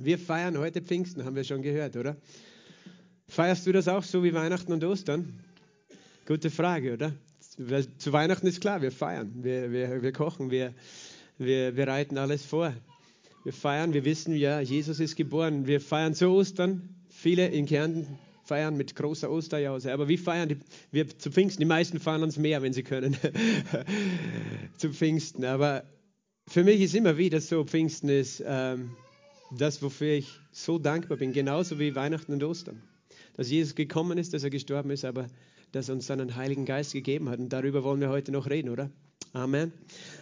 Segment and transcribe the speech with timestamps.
[0.00, 2.16] Wir feiern heute Pfingsten, haben wir schon gehört, oder?
[3.26, 5.40] Feierst du das auch so wie Weihnachten und Ostern?
[6.24, 7.12] Gute Frage, oder?
[7.98, 10.72] Zu Weihnachten ist klar, wir feiern, wir, wir, wir kochen, wir,
[11.36, 12.72] wir bereiten alles vor.
[13.42, 15.66] Wir feiern, wir wissen, ja, Jesus ist geboren.
[15.66, 16.88] Wir feiern zu Ostern.
[17.08, 19.92] Viele in Kärnten feiern mit großer Osterjause.
[19.92, 20.58] Aber wie feiern die,
[20.92, 21.60] wir zu Pfingsten?
[21.60, 23.16] Die meisten feiern ans Meer, wenn sie können,
[24.76, 25.44] zu Pfingsten.
[25.44, 25.82] Aber
[26.46, 28.90] für mich ist immer wieder so, Pfingsten ist ähm,
[29.50, 32.82] das, wofür ich so dankbar bin, genauso wie Weihnachten und Ostern.
[33.34, 35.26] Dass Jesus gekommen ist, dass er gestorben ist, aber
[35.72, 37.38] dass er uns seinen Heiligen Geist gegeben hat.
[37.38, 38.90] Und darüber wollen wir heute noch reden, oder?
[39.32, 39.72] Amen.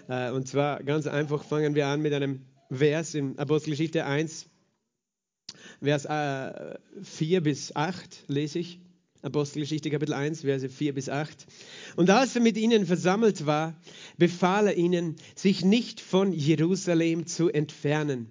[0.08, 4.48] Äh, und zwar ganz einfach fangen wir an mit einem Vers in Apostelgeschichte 1,
[5.80, 8.80] Vers äh, 4 bis 8 lese ich.
[9.22, 11.46] Apostelgeschichte Kapitel 1, Verse 4 bis 8.
[11.96, 13.74] Und als er mit ihnen versammelt war,
[14.18, 18.30] befahl er ihnen, sich nicht von Jerusalem zu entfernen,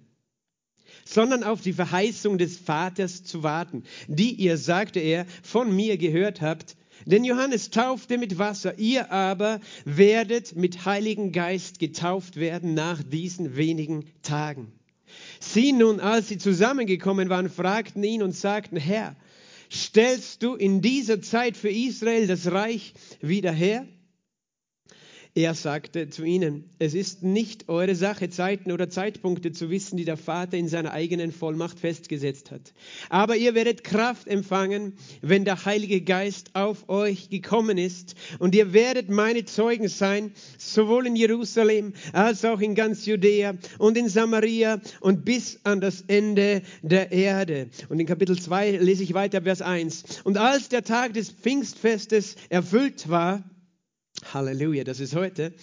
[1.07, 6.41] sondern auf die Verheißung des Vaters zu warten, die ihr, sagte er, von mir gehört
[6.41, 6.75] habt.
[7.05, 13.55] Denn Johannes taufte mit Wasser, ihr aber werdet mit Heiligen Geist getauft werden nach diesen
[13.55, 14.71] wenigen Tagen.
[15.39, 19.15] Sie nun, als sie zusammengekommen waren, fragten ihn und sagten, Herr,
[19.71, 23.87] stellst du in dieser Zeit für Israel das Reich wieder her?
[25.37, 30.05] Er sagte zu ihnen, es ist nicht eure Sache, Zeiten oder Zeitpunkte zu wissen, die
[30.05, 32.73] der Vater in seiner eigenen Vollmacht festgesetzt hat.
[33.09, 38.15] Aber ihr werdet Kraft empfangen, wenn der Heilige Geist auf euch gekommen ist.
[38.39, 43.97] Und ihr werdet meine Zeugen sein, sowohl in Jerusalem als auch in ganz Judäa und
[43.97, 47.67] in Samaria und bis an das Ende der Erde.
[47.89, 50.21] Und in Kapitel 2 lese ich weiter Vers 1.
[50.23, 53.43] Und als der Tag des Pfingstfestes erfüllt war,
[54.34, 55.54] Halleluja, das ist heute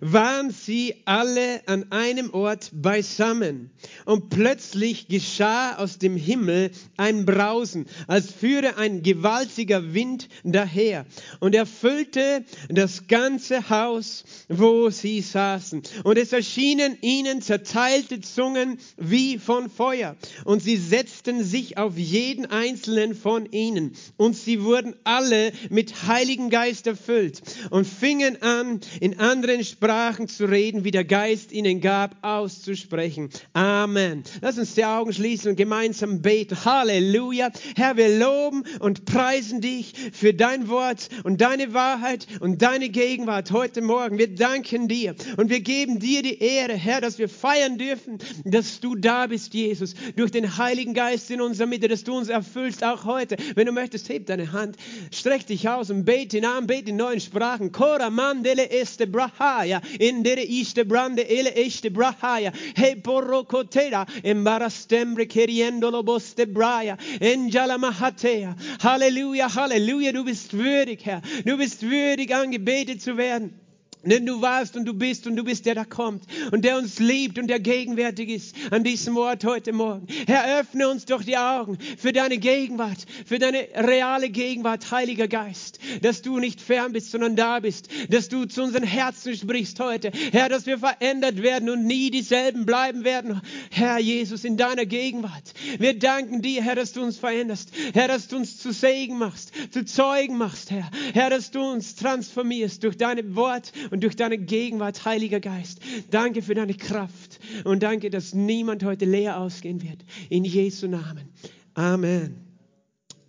[0.00, 3.70] waren sie alle an einem Ort beisammen.
[4.04, 11.06] Und plötzlich geschah aus dem Himmel ein Brausen, als führe ein gewaltiger Wind daher
[11.40, 15.82] und erfüllte das ganze Haus, wo sie saßen.
[16.04, 20.16] Und es erschienen ihnen zerteilte Zungen wie von Feuer.
[20.44, 23.92] Und sie setzten sich auf jeden einzelnen von ihnen.
[24.16, 30.28] Und sie wurden alle mit Heiligen Geist erfüllt und fingen an, in anderen Sprachen Sprachen
[30.28, 33.30] zu reden, wie der Geist ihnen gab, auszusprechen.
[33.54, 34.22] Amen.
[34.42, 36.62] Lass uns die Augen schließen und gemeinsam beten.
[36.62, 37.48] Halleluja.
[37.74, 43.50] Herr, wir loben und preisen dich für dein Wort und deine Wahrheit und deine Gegenwart
[43.50, 44.18] heute Morgen.
[44.18, 48.80] Wir danken dir und wir geben dir die Ehre, Herr, dass wir feiern dürfen, dass
[48.80, 52.84] du da bist, Jesus, durch den Heiligen Geist in unserer Mitte, dass du uns erfüllst,
[52.84, 53.38] auch heute.
[53.54, 54.76] Wenn du möchtest, heb deine Hand,
[55.10, 57.72] streck dich aus und bete ihn an, bete in neuen Sprachen.
[57.72, 62.52] Kora mandele este brahaya in dere iste brande ele este brahaya.
[62.76, 68.56] He porrocotera embarastembre queriendo lo boste braya enjala mahatea.
[68.80, 71.22] Halleluja, Halleluja, du bist würdig, Herr.
[71.44, 73.67] Du bist würdig, angebetet zu werden.
[74.04, 76.22] Denn du warst und du bist und du bist der, der kommt
[76.52, 80.06] und der uns liebt und der gegenwärtig ist an diesem Ort heute Morgen.
[80.26, 85.80] Herr, öffne uns doch die Augen für deine Gegenwart, für deine reale Gegenwart, Heiliger Geist,
[86.02, 90.12] dass du nicht fern bist, sondern da bist, dass du zu unseren Herzen sprichst heute.
[90.32, 93.40] Herr, dass wir verändert werden und nie dieselben bleiben werden.
[93.70, 95.54] Herr Jesus, in deiner Gegenwart.
[95.78, 97.70] Wir danken dir, Herr, dass du uns veränderst.
[97.94, 100.88] Herr, dass du uns zu Segen machst, zu Zeugen machst, Herr.
[101.14, 105.80] Herr, dass du uns transformierst durch deine Wort und durch deine Gegenwart, Heiliger Geist.
[106.10, 110.04] Danke für deine Kraft und danke, dass niemand heute leer ausgehen wird.
[110.28, 111.28] In Jesu Namen.
[111.74, 112.36] Amen.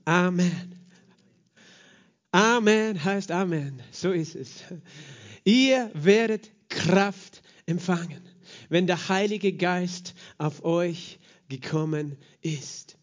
[0.06, 0.76] Amen.
[2.32, 3.82] Amen heißt Amen.
[3.92, 4.64] So ist es.
[5.44, 8.22] Ihr werdet Kraft empfangen,
[8.70, 12.98] wenn der Heilige Geist auf euch gekommen ist.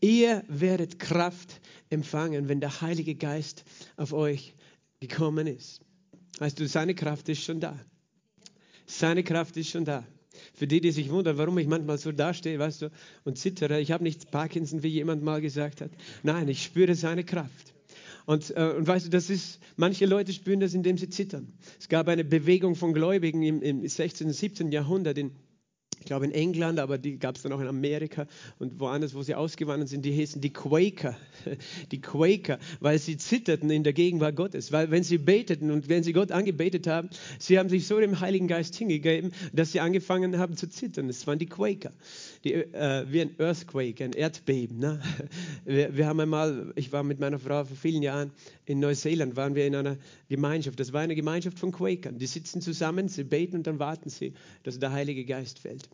[0.00, 3.64] Ihr werdet Kraft empfangen, wenn der Heilige Geist
[3.96, 4.54] auf euch
[5.00, 5.80] gekommen ist.
[6.40, 7.78] Weißt du, seine Kraft ist schon da.
[8.86, 10.04] Seine Kraft ist schon da.
[10.54, 12.90] Für die, die sich wundern, warum ich manchmal so dastehe, weißt du,
[13.24, 15.90] und zittere, ich habe nicht Parkinson, wie jemand mal gesagt hat.
[16.22, 17.74] Nein, ich spüre seine Kraft.
[18.24, 21.52] Und, äh, und weißt du, das ist, manche Leute spüren das, indem sie zittern.
[21.78, 24.28] Es gab eine Bewegung von Gläubigen im, im 16.
[24.28, 24.72] und 17.
[24.72, 25.32] Jahrhundert in
[26.00, 28.26] ich glaube in England, aber die gab es dann auch in Amerika.
[28.58, 31.14] Und woanders, wo sie ausgewandert sind, die hießen die Quaker,
[31.92, 36.02] die Quaker, weil sie zitterten in der Gegenwart Gottes, weil wenn sie beteten und wenn
[36.02, 40.38] sie Gott angebetet haben, sie haben sich so dem Heiligen Geist hingegeben, dass sie angefangen
[40.38, 41.06] haben zu zittern.
[41.06, 41.92] Das waren die Quaker,
[42.44, 44.78] die, äh, wie ein Earthquake, ein Erdbeben.
[44.78, 45.00] Ne?
[45.64, 48.32] Wir, wir haben einmal, ich war mit meiner Frau vor vielen Jahren
[48.64, 49.98] in Neuseeland, waren wir in einer
[50.28, 54.08] Gemeinschaft, das war eine Gemeinschaft von Quakern, die sitzen zusammen, sie beten und dann warten
[54.08, 54.32] sie,
[54.62, 55.88] dass der Heilige Geist fällt.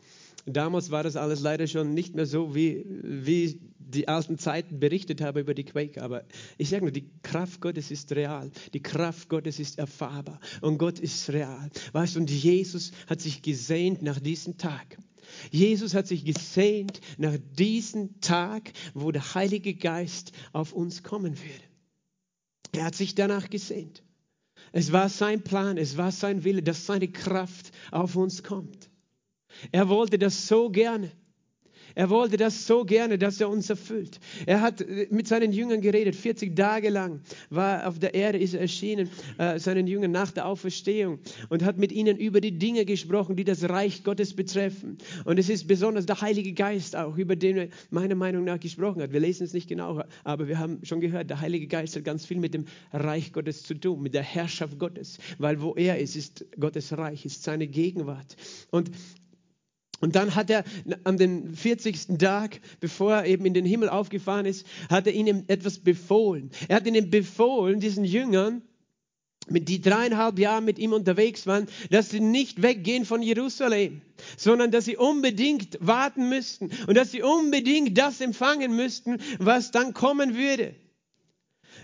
[0.45, 5.21] Damals war das alles leider schon nicht mehr so, wie, wie die alten Zeiten berichtet
[5.21, 6.03] haben über die Quaker.
[6.03, 6.23] Aber
[6.57, 8.49] ich sage nur, die Kraft Gottes ist real.
[8.73, 10.39] Die Kraft Gottes ist erfahrbar.
[10.61, 11.69] Und Gott ist real.
[11.91, 14.97] Weißt du, und Jesus hat sich gesehnt nach diesem Tag.
[15.51, 21.63] Jesus hat sich gesehnt nach diesem Tag, wo der Heilige Geist auf uns kommen würde.
[22.73, 24.03] Er hat sich danach gesehnt.
[24.71, 28.89] Es war sein Plan, es war sein Wille, dass seine Kraft auf uns kommt.
[29.71, 31.11] Er wollte das so gerne.
[31.97, 34.19] Er wollte das so gerne, dass er uns erfüllt.
[34.45, 36.15] Er hat äh, mit seinen Jüngern geredet.
[36.15, 39.09] 40 Tage lang war auf der Erde, ist er erschienen,
[39.39, 41.17] äh, seinen Jüngern nach der Auferstehung
[41.49, 44.99] und hat mit ihnen über die Dinge gesprochen, die das Reich Gottes betreffen.
[45.25, 49.01] Und es ist besonders der Heilige Geist auch, über den er meiner Meinung nach gesprochen
[49.01, 49.11] hat.
[49.11, 52.27] Wir lesen es nicht genau, aber wir haben schon gehört, der Heilige Geist hat ganz
[52.27, 56.15] viel mit dem Reich Gottes zu tun, mit der Herrschaft Gottes, weil wo er ist,
[56.15, 58.35] ist Gottes Reich, ist seine Gegenwart.
[58.69, 58.91] Und
[59.99, 60.63] und dann hat er
[61.03, 62.19] an den 40.
[62.19, 66.51] Tag, bevor er eben in den Himmel aufgefahren ist, hat er ihnen etwas befohlen.
[66.67, 68.61] Er hat ihnen befohlen, diesen Jüngern,
[69.49, 74.01] die dreieinhalb Jahre mit ihm unterwegs waren, dass sie nicht weggehen von Jerusalem,
[74.35, 79.93] sondern dass sie unbedingt warten müssten und dass sie unbedingt das empfangen müssten, was dann
[79.93, 80.75] kommen würde.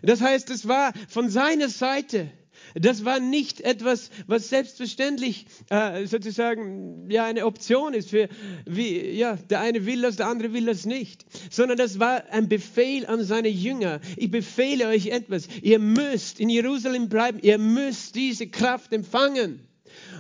[0.01, 2.30] Das heißt, es war von seiner Seite
[2.75, 8.30] das war nicht etwas, was selbstverständlich äh, sozusagen ja eine Option ist für
[8.65, 12.50] wie ja der eine will das, der andere will das nicht, sondern das war ein
[12.50, 14.00] Befehl an seine Jünger.
[14.18, 15.48] Ich befehle euch etwas.
[15.62, 17.39] Ihr müsst in Jerusalem bleiben.
[17.42, 19.68] Ihr müsst diese Kraft empfangen.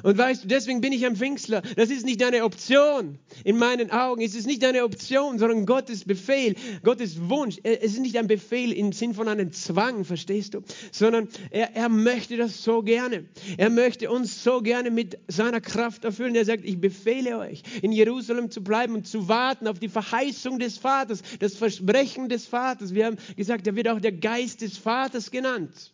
[0.03, 1.61] Und weißt du, deswegen bin ich ein Pfingstler.
[1.75, 3.17] Das ist nicht eine Option.
[3.43, 7.57] In meinen Augen Es ist nicht eine Option, sondern Gottes Befehl, Gottes Wunsch.
[7.63, 10.61] Es ist nicht ein Befehl im Sinn von einem Zwang, verstehst du?
[10.91, 13.25] Sondern er, er möchte das so gerne.
[13.57, 16.35] Er möchte uns so gerne mit seiner Kraft erfüllen.
[16.35, 20.59] Er sagt, ich befehle euch, in Jerusalem zu bleiben und zu warten auf die Verheißung
[20.59, 22.93] des Vaters, das Versprechen des Vaters.
[22.93, 25.93] Wir haben gesagt, er wird auch der Geist des Vaters genannt.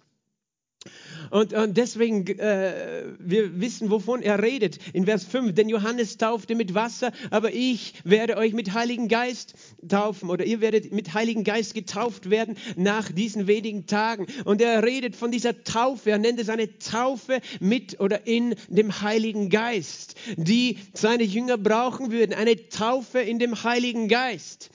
[1.30, 4.80] Und, und deswegen, äh, wir wissen, wovon er redet.
[4.94, 9.54] In Vers 5, denn Johannes taufte mit Wasser, aber ich werde euch mit Heiligen Geist
[9.88, 14.26] taufen oder ihr werdet mit Heiligen Geist getauft werden nach diesen wenigen Tagen.
[14.46, 19.02] Und er redet von dieser Taufe, er nennt es eine Taufe mit oder in dem
[19.02, 22.34] Heiligen Geist, die seine Jünger brauchen würden.
[22.34, 24.70] Eine Taufe in dem Heiligen Geist.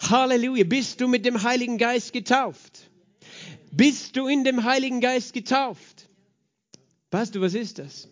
[0.00, 2.87] Halleluja, bist du mit dem Heiligen Geist getauft?
[3.78, 6.08] Bist du in dem Heiligen Geist getauft?
[7.12, 8.08] Weißt du, was ist das?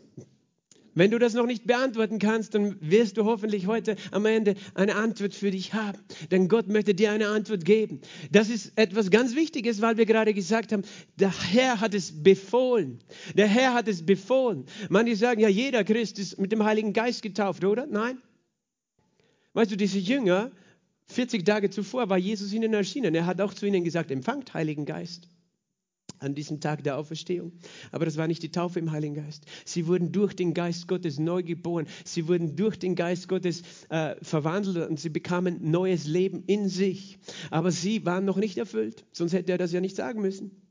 [0.95, 4.95] Wenn du das noch nicht beantworten kannst, dann wirst du hoffentlich heute am Ende eine
[4.95, 5.99] Antwort für dich haben.
[6.31, 8.01] Denn Gott möchte dir eine Antwort geben.
[8.31, 10.85] Das ist etwas ganz Wichtiges, weil wir gerade gesagt haben,
[11.17, 13.01] der Herr hat es befohlen.
[13.35, 14.67] Der Herr hat es befohlen.
[14.89, 17.87] Manche sagen, ja, jeder Christ ist mit dem Heiligen Geist getauft, oder?
[17.87, 18.23] Nein.
[19.53, 20.53] Weißt du, diese Jünger,
[21.09, 23.17] 40 Tage zuvor war Jesus ihnen erschienen.
[23.17, 25.29] Er hat auch zu ihnen gesagt, empfangt Heiligen Geist
[26.19, 27.53] an diesem Tag der Auferstehung.
[27.93, 29.45] Aber das war nicht die Taufe im Heiligen Geist.
[29.65, 31.87] Sie wurden durch den Geist Gottes neu geboren.
[32.05, 37.19] Sie wurden durch den Geist Gottes äh, verwandelt und sie bekamen neues Leben in sich.
[37.51, 39.05] Aber sie waren noch nicht erfüllt.
[39.13, 40.66] Sonst hätte er das ja nicht sagen müssen.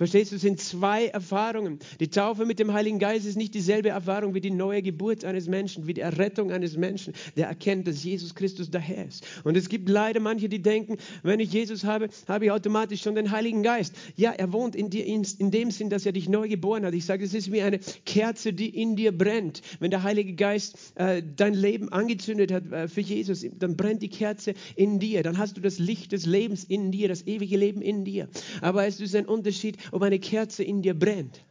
[0.00, 1.78] Verstehst du, es sind zwei Erfahrungen.
[2.00, 5.46] Die Taufe mit dem Heiligen Geist ist nicht dieselbe Erfahrung wie die neue Geburt eines
[5.46, 9.26] Menschen, wie die Errettung eines Menschen, der erkennt, dass Jesus Christus der Herr ist.
[9.44, 13.14] Und es gibt leider manche, die denken, wenn ich Jesus habe, habe ich automatisch schon
[13.14, 13.94] den Heiligen Geist.
[14.16, 16.94] Ja, er wohnt in dir in, in dem Sinn, dass er dich neu geboren hat.
[16.94, 19.60] Ich sage, es ist wie eine Kerze, die in dir brennt.
[19.80, 24.08] Wenn der Heilige Geist äh, dein Leben angezündet hat äh, für Jesus, dann brennt die
[24.08, 25.22] Kerze in dir.
[25.22, 28.30] Dann hast du das Licht des Lebens in dir, das ewige Leben in dir.
[28.62, 31.44] Aber es ist ein Unterschied, ob eine Kerze in dir brennt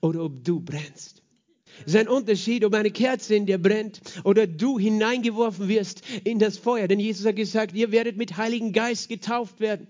[0.00, 1.22] oder ob du brennst.
[1.80, 6.38] Es ist ein Unterschied, ob eine Kerze in dir brennt oder du hineingeworfen wirst in
[6.38, 6.88] das Feuer.
[6.88, 9.88] Denn Jesus hat gesagt, ihr werdet mit Heiligen Geist getauft werden.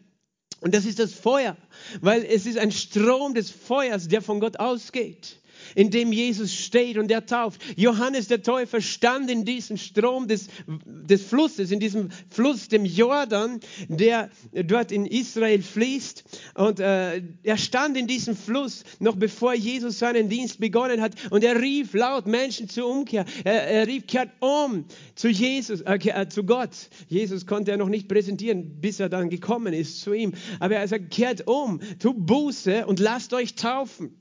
[0.61, 1.57] Und das ist das Feuer,
[2.01, 5.39] weil es ist ein Strom des Feuers, der von Gott ausgeht
[5.75, 7.61] in dem Jesus steht und er tauft.
[7.77, 10.49] Johannes der Täufer stand in diesem Strom des,
[10.85, 16.25] des Flusses, in diesem Fluss, dem Jordan, der dort in Israel fließt.
[16.55, 21.13] Und äh, er stand in diesem Fluss, noch bevor Jesus seinen Dienst begonnen hat.
[21.31, 23.25] Und er rief laut Menschen zur Umkehr.
[23.45, 26.71] Er, er rief, kehrt um zu Jesus, äh, äh, zu Gott.
[27.09, 30.33] Jesus konnte er noch nicht präsentieren, bis er dann gekommen ist zu ihm.
[30.61, 34.17] Aber er sagt, kehrt um, tu Buße und lasst euch taufen.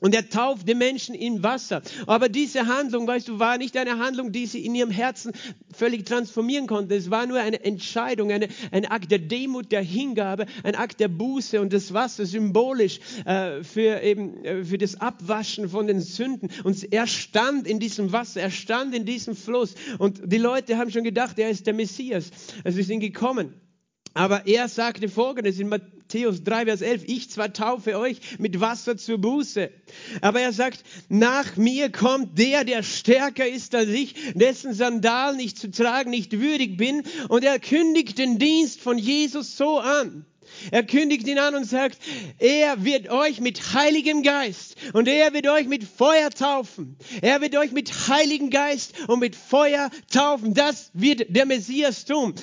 [0.00, 1.82] Und er taufte Menschen im Wasser.
[2.06, 5.32] Aber diese Handlung, weißt du, war nicht eine Handlung, die sie in ihrem Herzen
[5.72, 6.94] völlig transformieren konnte.
[6.94, 11.08] Es war nur eine Entscheidung, eine, ein Akt der Demut, der Hingabe, ein Akt der
[11.08, 16.48] Buße und das Wasser symbolisch äh, für eben äh, für das Abwaschen von den Sünden.
[16.64, 19.74] Und er stand in diesem Wasser, er stand in diesem Fluss.
[19.98, 22.30] Und die Leute haben schon gedacht, er ist der Messias.
[22.64, 23.54] Also sie sind gekommen.
[24.14, 25.68] Aber er sagte folgendes in
[26.12, 29.70] Matthäus 3, Vers 11, ich zwar taufe euch mit Wasser zur Buße,
[30.22, 35.54] aber er sagt, nach mir kommt der, der stärker ist als ich, dessen Sandalen ich
[35.54, 40.26] zu tragen nicht würdig bin, und er kündigt den Dienst von Jesus so an.
[40.70, 41.98] Er kündigt ihn an und sagt,
[42.38, 46.96] er wird euch mit Heiligem Geist und er wird euch mit Feuer taufen.
[47.22, 50.54] Er wird euch mit Heiligem Geist und mit Feuer taufen.
[50.54, 52.34] Das wird der Messias tun.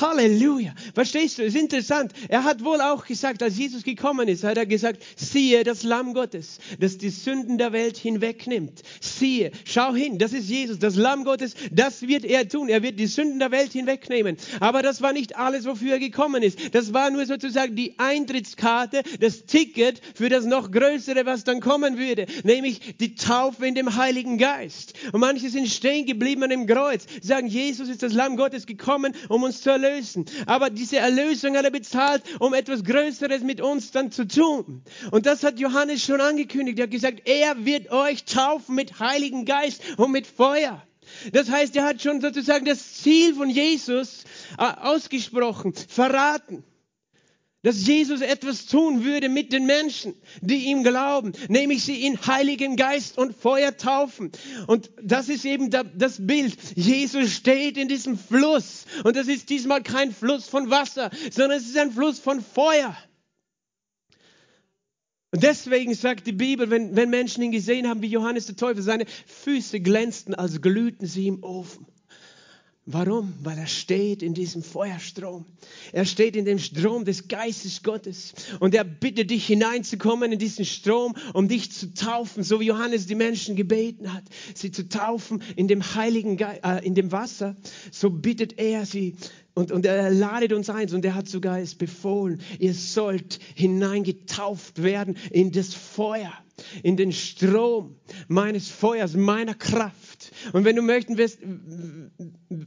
[0.00, 0.74] Halleluja.
[0.94, 1.42] Verstehst du?
[1.42, 2.12] Es ist interessant.
[2.28, 6.14] Er hat wohl auch gesagt, als Jesus gekommen ist, hat er gesagt, siehe das Lamm
[6.14, 8.82] Gottes, das die Sünden der Welt hinwegnimmt.
[9.00, 12.68] Siehe, schau hin, das ist Jesus, das Lamm Gottes, das wird er tun.
[12.68, 14.36] Er wird die Sünden der Welt hinwegnehmen.
[14.60, 16.74] Aber das war nicht alles, wofür er gekommen ist.
[16.74, 21.60] Das war nur sozusagen sozusagen die Eintrittskarte, das Ticket für das noch Größere, was dann
[21.60, 24.94] kommen würde, nämlich die Taufe in dem Heiligen Geist.
[25.12, 29.14] Und manche sind stehen geblieben an dem Kreuz, sagen, Jesus ist das Lamm Gottes gekommen,
[29.28, 30.26] um uns zu erlösen.
[30.46, 34.82] Aber diese Erlösung hat er bezahlt, um etwas Größeres mit uns dann zu tun.
[35.10, 36.78] Und das hat Johannes schon angekündigt.
[36.78, 40.82] Er hat gesagt, er wird euch taufen mit Heiligen Geist und mit Feuer.
[41.32, 44.24] Das heißt, er hat schon sozusagen das Ziel von Jesus
[44.58, 46.64] äh, ausgesprochen, verraten
[47.66, 52.76] dass Jesus etwas tun würde mit den Menschen, die ihm glauben, nämlich sie in Heiligen
[52.76, 54.30] Geist und Feuer taufen.
[54.68, 56.56] Und das ist eben das Bild.
[56.76, 61.66] Jesus steht in diesem Fluss und das ist diesmal kein Fluss von Wasser, sondern es
[61.66, 62.96] ist ein Fluss von Feuer.
[65.32, 68.80] Und deswegen sagt die Bibel, wenn, wenn Menschen ihn gesehen haben wie Johannes der Täufer,
[68.80, 71.84] seine Füße glänzten, als glühten sie im Ofen.
[72.88, 73.34] Warum?
[73.42, 75.44] Weil er steht in diesem Feuerstrom.
[75.92, 78.32] Er steht in dem Strom des Geistes Gottes.
[78.60, 83.08] Und er bittet dich hineinzukommen in diesen Strom, um dich zu taufen, so wie Johannes
[83.08, 84.22] die Menschen gebeten hat,
[84.54, 87.56] sie zu taufen in dem Heiligen Ge äh, in dem Wasser.
[87.90, 89.16] So bittet er sie
[89.54, 94.80] und, und er ladet uns ein und er hat sogar es befohlen, ihr sollt hineingetauft
[94.80, 96.32] werden in das Feuer
[96.82, 97.96] in den Strom
[98.28, 100.05] meines Feuers, meiner Kraft.
[100.52, 101.38] Und wenn du möchten, wirst,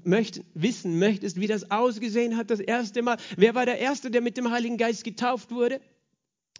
[0.04, 4.22] möcht, wissen möchtest, wie das ausgesehen hat, das erste Mal, wer war der Erste, der
[4.22, 5.82] mit dem Heiligen Geist getauft wurde?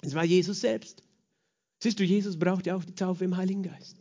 [0.02, 1.04] Es war Jesus selbst.
[1.82, 3.98] Siehst du, Jesus braucht ja auch die Taufe im Heiligen Geist.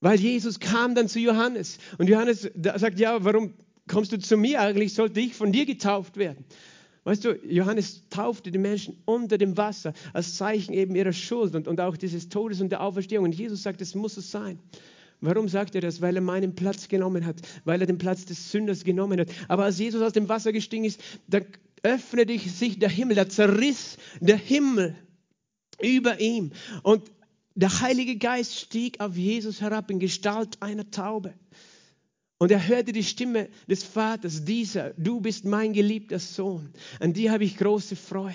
[0.00, 3.54] Weil Jesus kam dann zu Johannes und Johannes sagt, ja, warum
[3.88, 4.60] kommst du zu mir?
[4.60, 6.44] Eigentlich sollte ich von dir getauft werden.
[7.04, 11.68] Weißt du, Johannes taufte die Menschen unter dem Wasser als Zeichen eben ihrer Schuld und,
[11.68, 13.24] und auch dieses Todes und der Auferstehung.
[13.24, 14.58] Und Jesus sagt, es muss es sein.
[15.20, 16.00] Warum sagt er das?
[16.00, 19.28] Weil er meinen Platz genommen hat, weil er den Platz des Sünders genommen hat.
[19.48, 21.40] Aber als Jesus aus dem Wasser gestiegen ist, da
[21.82, 24.96] öffnete sich der Himmel, da zerriss der Himmel
[25.80, 26.52] über ihm.
[26.82, 27.10] Und
[27.54, 31.34] der Heilige Geist stieg auf Jesus herab in Gestalt einer Taube.
[32.38, 36.68] Und er hörte die Stimme des Vaters, dieser, du bist mein geliebter Sohn,
[37.00, 38.34] an dir habe ich große Freude.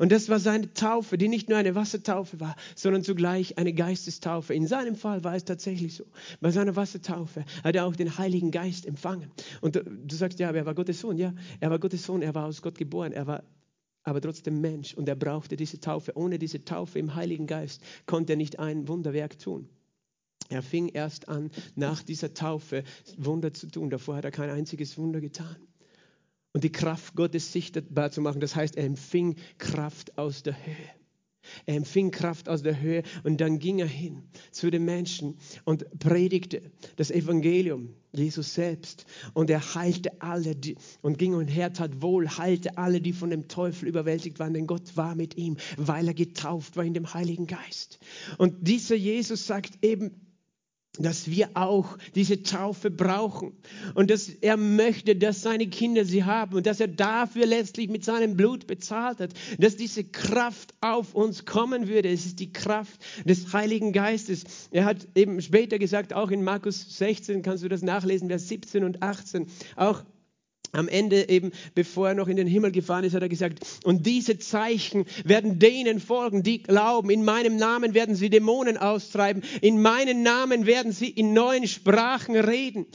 [0.00, 4.52] Und das war seine Taufe, die nicht nur eine Wassertaufe war, sondern zugleich eine Geistestaufe.
[4.52, 6.04] In seinem Fall war es tatsächlich so.
[6.40, 9.30] Bei seiner Wassertaufe hat er auch den Heiligen Geist empfangen.
[9.60, 11.16] Und du sagst, ja, aber er war Gottes Sohn.
[11.16, 13.44] Ja, er war Gottes Sohn, er war aus Gott geboren, er war
[14.02, 16.16] aber trotzdem Mensch und er brauchte diese Taufe.
[16.16, 19.68] Ohne diese Taufe im Heiligen Geist konnte er nicht ein Wunderwerk tun.
[20.48, 22.84] Er fing erst an, nach dieser Taufe
[23.16, 23.90] Wunder zu tun.
[23.90, 25.56] Davor hat er kein einziges Wunder getan.
[26.52, 30.90] Und die Kraft Gottes sichtbar zu machen, das heißt, er empfing Kraft aus der Höhe.
[31.64, 35.98] Er empfing Kraft aus der Höhe und dann ging er hin zu den Menschen und
[35.98, 36.62] predigte
[36.96, 39.06] das Evangelium, Jesus selbst.
[39.34, 43.30] Und er heilte alle die, und ging und her, tat wohl, heilte alle, die von
[43.30, 47.12] dem Teufel überwältigt waren, denn Gott war mit ihm, weil er getauft war in dem
[47.12, 47.98] Heiligen Geist.
[48.38, 50.25] Und dieser Jesus sagt eben,
[50.98, 53.52] dass wir auch diese Taufe brauchen
[53.94, 58.04] und dass er möchte, dass seine Kinder sie haben und dass er dafür letztlich mit
[58.04, 62.08] seinem Blut bezahlt hat, dass diese Kraft auf uns kommen würde.
[62.08, 64.44] Es ist die Kraft des Heiligen Geistes.
[64.70, 68.84] Er hat eben später gesagt, auch in Markus 16 kannst du das nachlesen, Vers 17
[68.84, 70.04] und 18, auch
[70.72, 74.06] am Ende eben, bevor er noch in den Himmel gefahren ist, hat er gesagt, und
[74.06, 77.10] diese Zeichen werden denen folgen, die glauben.
[77.10, 79.42] In meinem Namen werden sie Dämonen austreiben.
[79.60, 82.86] In meinem Namen werden sie in neuen Sprachen reden.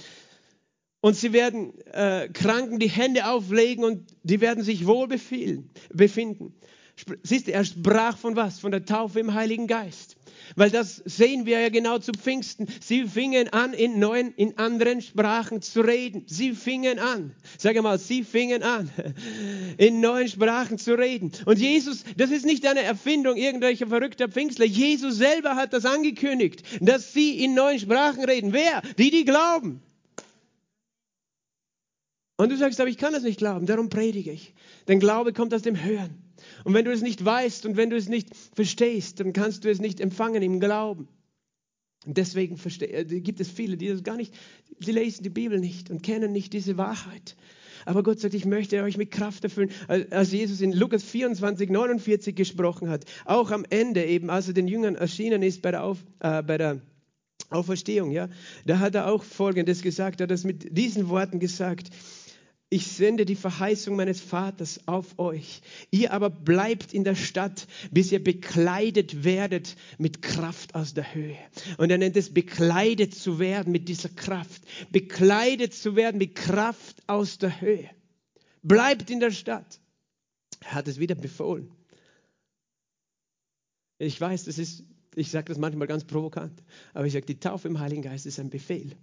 [1.02, 6.54] Und sie werden äh, Kranken die Hände auflegen und die werden sich wohl befinden.
[7.24, 8.60] Siehst du, er sprach von was?
[8.60, 10.18] Von der Taufe im Heiligen Geist.
[10.56, 12.68] Weil das sehen wir ja genau zu Pfingsten.
[12.82, 16.24] Sie fingen an, in neuen, in anderen Sprachen zu reden.
[16.28, 17.34] Sie fingen an.
[17.58, 18.90] Sag mal, sie fingen an,
[19.78, 21.32] in neuen Sprachen zu reden.
[21.46, 24.66] Und Jesus, das ist nicht eine Erfindung irgendwelcher verrückter Pfingstler.
[24.66, 28.54] Jesus selber hat das angekündigt, dass sie in neuen Sprachen reden.
[28.54, 28.82] Wer?
[28.98, 29.82] Die, die glauben.
[32.38, 34.56] Und du sagst, aber ich kann das nicht glauben, darum predige ich.
[34.88, 36.31] Denn Glaube kommt aus dem Hören.
[36.64, 39.70] Und wenn du es nicht weißt und wenn du es nicht verstehst, dann kannst du
[39.70, 41.08] es nicht empfangen im Glauben.
[42.06, 44.34] Und deswegen äh, gibt es viele, die das gar nicht,
[44.80, 47.36] sie lesen die Bibel nicht und kennen nicht diese Wahrheit.
[47.86, 49.72] Aber Gott sagt, ich möchte euch mit Kraft erfüllen.
[49.88, 54.68] Als Jesus in Lukas 24, 49 gesprochen hat, auch am Ende eben, als er den
[54.68, 56.82] Jüngern erschienen ist bei der, Auf, äh, bei der
[57.50, 58.30] Auferstehung, ja,
[58.66, 61.90] da hat er auch Folgendes gesagt, er hat das mit diesen Worten gesagt
[62.74, 65.62] ich sende die Verheißung meines Vaters auf euch.
[65.92, 71.38] Ihr aber bleibt in der Stadt, bis ihr bekleidet werdet mit Kraft aus der Höhe.
[71.78, 74.64] Und er nennt es bekleidet zu werden mit dieser Kraft.
[74.90, 77.90] Bekleidet zu werden mit Kraft aus der Höhe.
[78.64, 79.82] Bleibt in der Stadt.
[80.62, 81.74] Er hat es wieder befohlen.
[83.98, 86.64] Ich weiß, das ist, ich sage das manchmal ganz provokant,
[86.94, 88.96] aber ich sage, die Taufe im Heiligen Geist ist ein Befehl.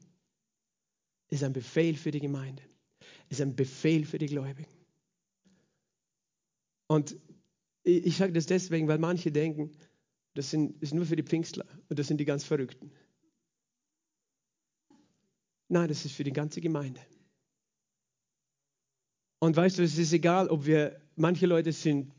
[1.29, 2.63] Ist ein Befehl für die Gemeinde
[3.29, 4.73] ist ein Befehl für die Gläubigen.
[6.87, 7.17] Und
[7.83, 9.73] ich sage das deswegen, weil manche denken,
[10.35, 12.91] das sind, ist nur für die Pfingstler und das sind die ganz Verrückten.
[15.69, 17.01] Nein, das ist für die ganze Gemeinde.
[19.41, 22.13] Und weißt du, es ist egal, ob wir, manche Leute sind,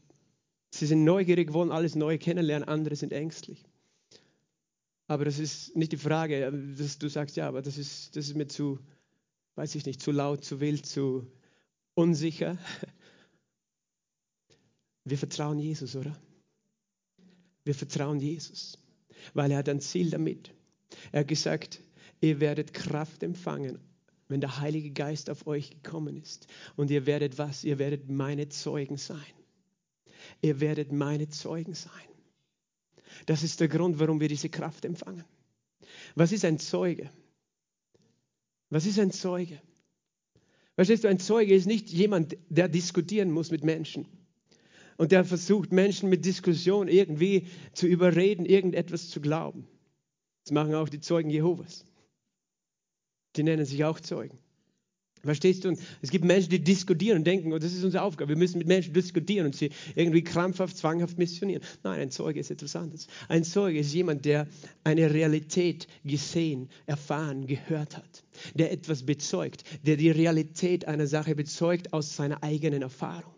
[0.71, 3.65] sie sind neugierig, wollen alles Neue kennenlernen, andere sind ängstlich.
[5.07, 8.35] Aber das ist nicht die Frage, dass du sagst, ja, aber das ist, das ist
[8.35, 8.79] mir zu,
[9.59, 11.29] weiß ich nicht, zu laut, zu wild, zu
[11.93, 12.57] unsicher.
[15.03, 16.17] Wir vertrauen Jesus, oder?
[17.65, 18.77] Wir vertrauen Jesus,
[19.33, 20.53] weil er hat ein Ziel damit.
[21.11, 21.81] Er hat gesagt,
[22.21, 23.79] ihr werdet Kraft empfangen,
[24.29, 26.47] wenn der Heilige Geist auf euch gekommen ist.
[26.77, 27.65] Und ihr werdet was?
[27.65, 29.33] Ihr werdet meine Zeugen sein.
[30.41, 31.91] Ihr werdet meine Zeugen sein.
[33.25, 35.25] Das ist der Grund, warum wir diese Kraft empfangen.
[36.15, 37.09] Was ist ein Zeuge?
[38.69, 39.61] Was ist ein Zeuge?
[40.75, 44.07] Verstehst du, ein Zeuge ist nicht jemand, der diskutieren muss mit Menschen
[44.97, 49.67] und der versucht, Menschen mit Diskussion irgendwie zu überreden, irgendetwas zu glauben.
[50.43, 51.85] Das machen auch die Zeugen Jehovas.
[53.35, 54.37] Die nennen sich auch Zeugen.
[55.23, 55.69] Verstehst du?
[55.69, 58.29] Und es gibt Menschen, die diskutieren und denken, oh, das ist unsere Aufgabe.
[58.29, 61.63] Wir müssen mit Menschen diskutieren und sie irgendwie krampfhaft, zwanghaft missionieren.
[61.83, 63.07] Nein, ein Zeuge ist etwas anderes.
[63.27, 64.47] Ein Zeuge ist jemand, der
[64.83, 68.23] eine Realität gesehen, erfahren, gehört hat.
[68.53, 73.33] Der etwas bezeugt, der die Realität einer Sache bezeugt aus seiner eigenen Erfahrung.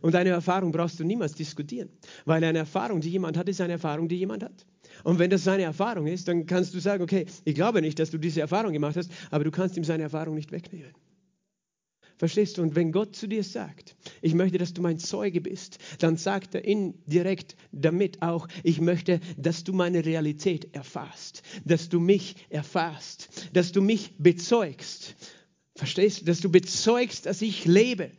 [0.00, 1.90] Und eine Erfahrung brauchst du niemals diskutieren,
[2.24, 4.66] weil eine Erfahrung, die jemand hat, ist eine Erfahrung, die jemand hat.
[5.04, 8.10] Und wenn das seine Erfahrung ist, dann kannst du sagen, okay, ich glaube nicht, dass
[8.10, 10.92] du diese Erfahrung gemacht hast, aber du kannst ihm seine Erfahrung nicht wegnehmen.
[12.20, 12.62] Verstehst du?
[12.62, 16.54] Und wenn Gott zu dir sagt, ich möchte, dass du mein Zeuge bist, dann sagt
[16.54, 23.48] er indirekt damit auch, ich möchte, dass du meine Realität erfasst, dass du mich erfasst,
[23.54, 25.14] dass du mich bezeugst.
[25.80, 28.10] Verstehst du, dass du bezeugst, dass ich lebe.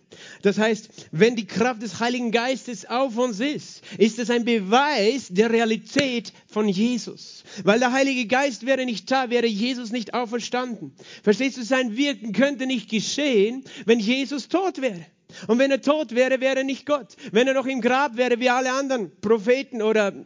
[0.42, 5.28] Das heißt, wenn die Kraft des Heiligen Geistes auf uns ist, ist es ein Beweis
[5.30, 7.44] der Realität von Jesus.
[7.64, 10.96] Weil der Heilige Geist wäre nicht da, wäre Jesus nicht auferstanden.
[11.22, 15.06] Verstehst du, sein Wirken könnte nicht geschehen, wenn Jesus tot wäre.
[15.46, 17.16] Und wenn er tot wäre, wäre er nicht Gott.
[17.32, 20.26] Wenn er noch im Grab wäre, wie alle anderen Propheten oder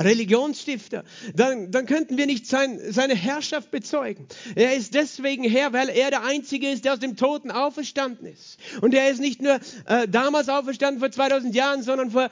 [0.00, 4.26] Religionsstifter, dann, dann könnten wir nicht sein, seine Herrschaft bezeugen.
[4.54, 8.58] Er ist deswegen Herr, weil er der Einzige ist, der aus dem Toten auferstanden ist.
[8.80, 12.30] Und er ist nicht nur äh, damals auferstanden vor 2000 Jahren, sondern vor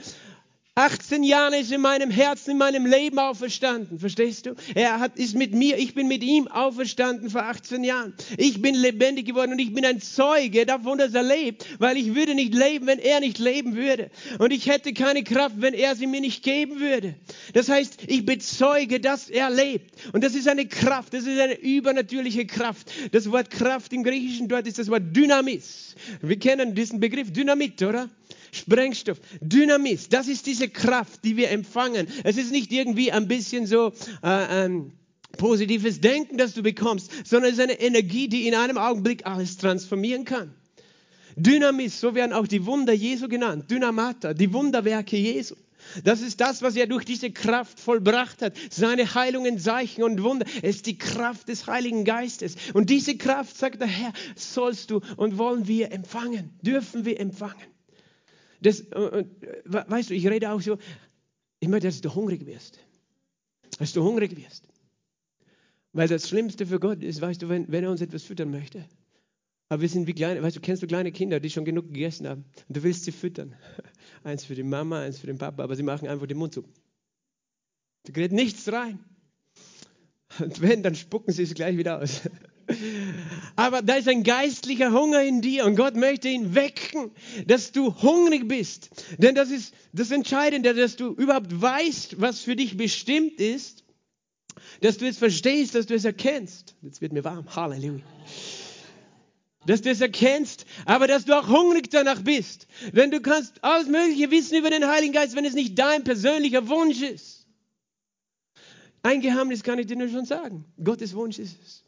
[0.78, 3.98] 18 Jahren ist in meinem Herzen, in meinem Leben auferstanden.
[3.98, 4.54] Verstehst du?
[4.74, 8.12] Er hat, ist mit mir, ich bin mit ihm auferstanden vor 18 Jahren.
[8.36, 12.14] Ich bin lebendig geworden und ich bin ein Zeuge davon, dass er lebt, weil ich
[12.14, 14.10] würde nicht leben, wenn er nicht leben würde.
[14.38, 17.14] Und ich hätte keine Kraft, wenn er sie mir nicht geben würde.
[17.54, 19.94] Das heißt, ich bezeuge, dass er lebt.
[20.12, 22.92] Und das ist eine Kraft, das ist eine übernatürliche Kraft.
[23.12, 25.94] Das Wort Kraft im Griechischen dort ist das Wort Dynamis.
[26.20, 28.10] Wir kennen diesen Begriff Dynamit, oder?
[28.56, 32.06] Sprengstoff, Dynamis, das ist diese Kraft, die wir empfangen.
[32.24, 33.92] Es ist nicht irgendwie ein bisschen so
[34.22, 34.92] äh, ähm,
[35.36, 39.56] positives Denken, das du bekommst, sondern es ist eine Energie, die in einem Augenblick alles
[39.56, 40.54] transformieren kann.
[41.36, 43.70] Dynamis, so werden auch die Wunder Jesu genannt.
[43.70, 45.54] Dynamata, die Wunderwerke Jesu.
[46.02, 48.54] Das ist das, was er durch diese Kraft vollbracht hat.
[48.70, 50.46] Seine Heilungen, Zeichen und Wunder.
[50.62, 52.56] Es ist die Kraft des Heiligen Geistes.
[52.72, 57.75] Und diese Kraft, sagt der Herr, sollst du und wollen wir empfangen, dürfen wir empfangen.
[58.60, 59.24] Das, äh,
[59.64, 60.78] weißt du, ich rede auch so,
[61.60, 62.78] ich möchte, dass du hungrig wirst.
[63.78, 64.68] dass du hungrig wirst.
[65.92, 68.84] Weil das Schlimmste für Gott ist, weißt du, wenn, wenn er uns etwas füttern möchte.
[69.68, 72.28] Aber wir sind wie kleine, weißt du, kennst du kleine Kinder, die schon genug gegessen
[72.28, 73.56] haben und du willst sie füttern.
[74.24, 76.64] Eins für die Mama, eins für den Papa, aber sie machen einfach den Mund zu.
[78.04, 79.00] Da gerät nichts rein.
[80.38, 82.22] Und wenn, dann spucken sie es gleich wieder aus.
[83.56, 87.10] Aber da ist ein geistlicher Hunger in dir und Gott möchte ihn wecken,
[87.46, 88.90] dass du hungrig bist.
[89.16, 93.82] Denn das ist das Entscheidende, dass du überhaupt weißt, was für dich bestimmt ist,
[94.82, 96.74] dass du es verstehst, dass du es erkennst.
[96.82, 97.46] Jetzt wird mir warm.
[97.54, 98.04] Halleluja.
[99.64, 102.68] Dass du es erkennst, aber dass du auch hungrig danach bist.
[102.92, 106.68] Denn du kannst alles Mögliche wissen über den Heiligen Geist, wenn es nicht dein persönlicher
[106.68, 107.46] Wunsch ist.
[109.02, 110.66] Ein Geheimnis kann ich dir nur schon sagen.
[110.82, 111.85] Gottes Wunsch ist es.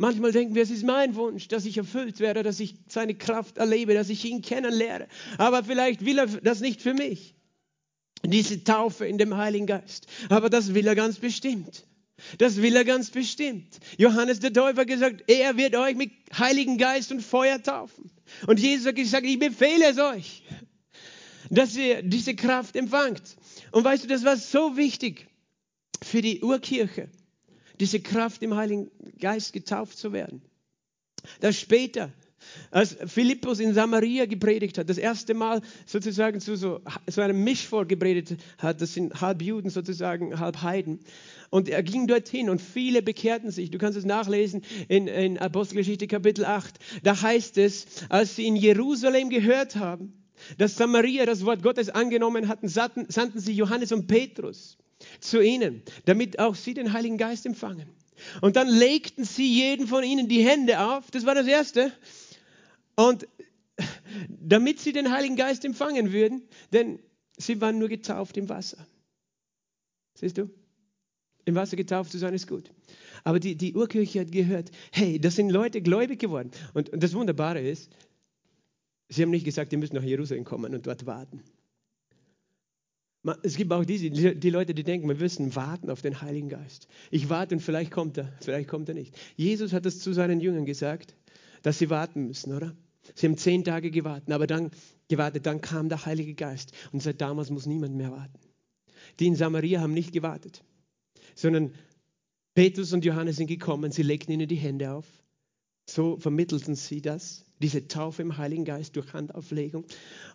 [0.00, 3.58] Manchmal denken wir, es ist mein Wunsch, dass ich erfüllt werde, dass ich seine Kraft
[3.58, 5.08] erlebe, dass ich ihn kennenlerne.
[5.38, 7.34] Aber vielleicht will er das nicht für mich.
[8.22, 10.06] Diese Taufe in dem Heiligen Geist.
[10.28, 11.84] Aber das will er ganz bestimmt.
[12.38, 13.80] Das will er ganz bestimmt.
[13.96, 18.08] Johannes der Täufer gesagt, er wird euch mit Heiligen Geist und Feuer taufen.
[18.46, 20.44] Und Jesus hat gesagt, ich befehle es euch,
[21.50, 23.36] dass ihr diese Kraft empfangt.
[23.72, 25.26] Und weißt du, das war so wichtig
[26.04, 27.08] für die Urkirche
[27.80, 30.42] diese Kraft im Heiligen Geist getauft zu werden.
[31.40, 32.12] Das später,
[32.70, 37.88] als Philippus in Samaria gepredigt hat, das erste Mal sozusagen zu so, so einem Mischvolk
[37.88, 41.00] gepredigt hat, das sind halb Juden sozusagen, halb Heiden.
[41.50, 43.70] Und er ging dorthin und viele bekehrten sich.
[43.70, 46.78] Du kannst es nachlesen in, in Apostelgeschichte Kapitel 8.
[47.02, 50.12] Da heißt es, als sie in Jerusalem gehört haben,
[50.56, 54.78] dass Samaria das Wort Gottes angenommen hatten, sandten sie Johannes und Petrus
[55.20, 57.88] zu ihnen, damit auch sie den Heiligen Geist empfangen.
[58.40, 61.92] Und dann legten sie jeden von ihnen die Hände auf, das war das Erste,
[62.96, 63.28] und
[64.28, 66.98] damit sie den Heiligen Geist empfangen würden, denn
[67.36, 68.86] sie waren nur getauft im Wasser.
[70.14, 70.50] Siehst du?
[71.44, 72.70] Im Wasser getauft zu sein ist gut.
[73.24, 76.50] Aber die, die Urkirche hat gehört, hey, das sind Leute gläubig geworden.
[76.74, 77.90] Und, und das Wunderbare ist,
[79.08, 81.42] sie haben nicht gesagt, ihr müsst nach Jerusalem kommen und dort warten.
[83.42, 86.86] Es gibt auch diese, die Leute, die denken, wir müssen warten auf den Heiligen Geist.
[87.10, 89.14] Ich warte und vielleicht kommt er, vielleicht kommt er nicht.
[89.36, 91.16] Jesus hat es zu seinen Jüngern gesagt,
[91.62, 92.76] dass sie warten müssen, oder?
[93.14, 94.70] Sie haben zehn Tage gewartet, aber dann
[95.08, 98.38] gewartet, dann kam der Heilige Geist und seit damals muss niemand mehr warten.
[99.18, 100.62] Die in Samaria haben nicht gewartet,
[101.34, 101.74] sondern
[102.54, 105.06] Petrus und Johannes sind gekommen, sie legten ihnen die Hände auf.
[105.86, 109.84] So vermittelten sie das diese Taufe im Heiligen Geist durch Handauflegung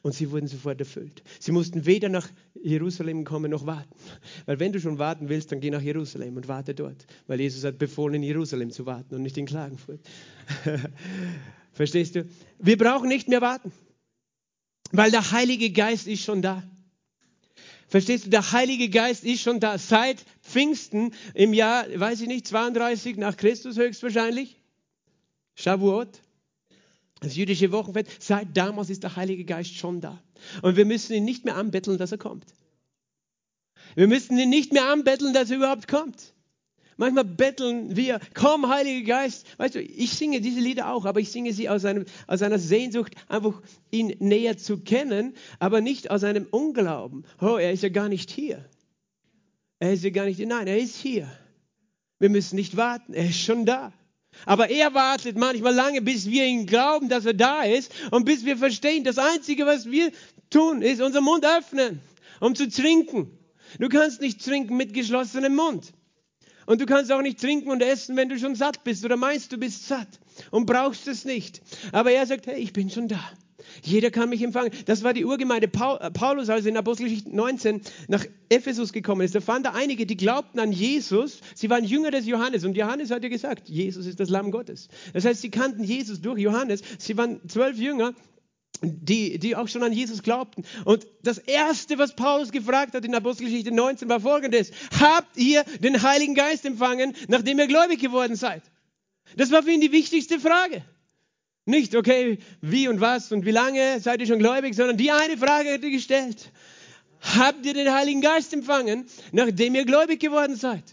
[0.01, 1.23] und sie wurden sofort erfüllt.
[1.39, 2.27] Sie mussten weder nach
[2.61, 3.95] Jerusalem kommen noch warten.
[4.45, 7.05] Weil wenn du schon warten willst, dann geh nach Jerusalem und warte dort.
[7.27, 9.99] Weil Jesus hat befohlen, in Jerusalem zu warten und nicht in Klagenfurt.
[11.73, 12.27] Verstehst du?
[12.59, 13.71] Wir brauchen nicht mehr warten.
[14.91, 16.63] Weil der Heilige Geist ist schon da.
[17.87, 19.77] Verstehst du, der Heilige Geist ist schon da.
[19.77, 24.59] Seit Pfingsten im Jahr, weiß ich nicht, 32 nach Christus höchstwahrscheinlich.
[25.55, 26.21] Shavuot
[27.23, 30.21] das jüdische Wochenfest, seit damals ist der Heilige Geist schon da.
[30.61, 32.45] Und wir müssen ihn nicht mehr anbetteln, dass er kommt.
[33.95, 36.33] Wir müssen ihn nicht mehr anbetteln, dass er überhaupt kommt.
[36.97, 39.47] Manchmal betteln wir, komm, Heiliger Geist.
[39.57, 42.59] Weißt du, ich singe diese Lieder auch, aber ich singe sie aus, einem, aus einer
[42.59, 47.25] Sehnsucht, einfach ihn näher zu kennen, aber nicht aus einem Unglauben.
[47.41, 48.63] Oh, er ist ja gar nicht hier.
[49.79, 50.47] Er ist ja gar nicht hier.
[50.47, 51.27] Nein, er ist hier.
[52.19, 53.91] Wir müssen nicht warten, er ist schon da.
[54.45, 58.45] Aber er wartet manchmal lange, bis wir ihn glauben, dass er da ist und bis
[58.45, 60.11] wir verstehen, das Einzige, was wir
[60.49, 62.01] tun, ist unseren Mund öffnen,
[62.39, 63.37] um zu trinken.
[63.79, 65.93] Du kannst nicht trinken mit geschlossenem Mund.
[66.65, 69.51] Und du kannst auch nicht trinken und essen, wenn du schon satt bist oder meinst,
[69.51, 70.07] du bist satt
[70.49, 71.61] und brauchst es nicht.
[71.91, 73.21] Aber er sagt, hey, ich bin schon da.
[73.81, 74.71] Jeder kann mich empfangen.
[74.85, 79.35] Das war die Urgemeinde äh, Paulus, als er in Apostelgeschichte 19 nach Ephesus gekommen ist.
[79.35, 81.39] Da fand er einige, die glaubten an Jesus.
[81.55, 82.63] Sie waren Jünger des Johannes.
[82.63, 84.89] Und Johannes hat ja gesagt, Jesus ist das Lamm Gottes.
[85.13, 86.81] Das heißt, sie kannten Jesus durch Johannes.
[86.97, 88.13] Sie waren zwölf Jünger,
[88.81, 90.63] die, die auch schon an Jesus glaubten.
[90.85, 94.71] Und das Erste, was Paulus gefragt hat in Apostelgeschichte 19, war folgendes.
[94.99, 98.63] Habt ihr den Heiligen Geist empfangen, nachdem ihr gläubig geworden seid?
[99.37, 100.83] Das war für ihn die wichtigste Frage.
[101.65, 105.37] Nicht, okay, wie und was und wie lange seid ihr schon gläubig, sondern die eine
[105.37, 106.51] Frage er gestellt.
[107.21, 110.83] Habt ihr den Heiligen Geist empfangen, nachdem ihr gläubig geworden seid?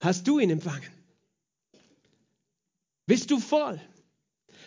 [0.00, 0.90] Hast du ihn empfangen?
[3.06, 3.80] Bist du voll?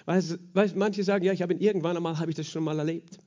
[0.06, 2.78] Weißt, weißt, manche sagen, ja, ich habe ihn irgendwann einmal, habe ich das schon mal
[2.78, 3.20] erlebt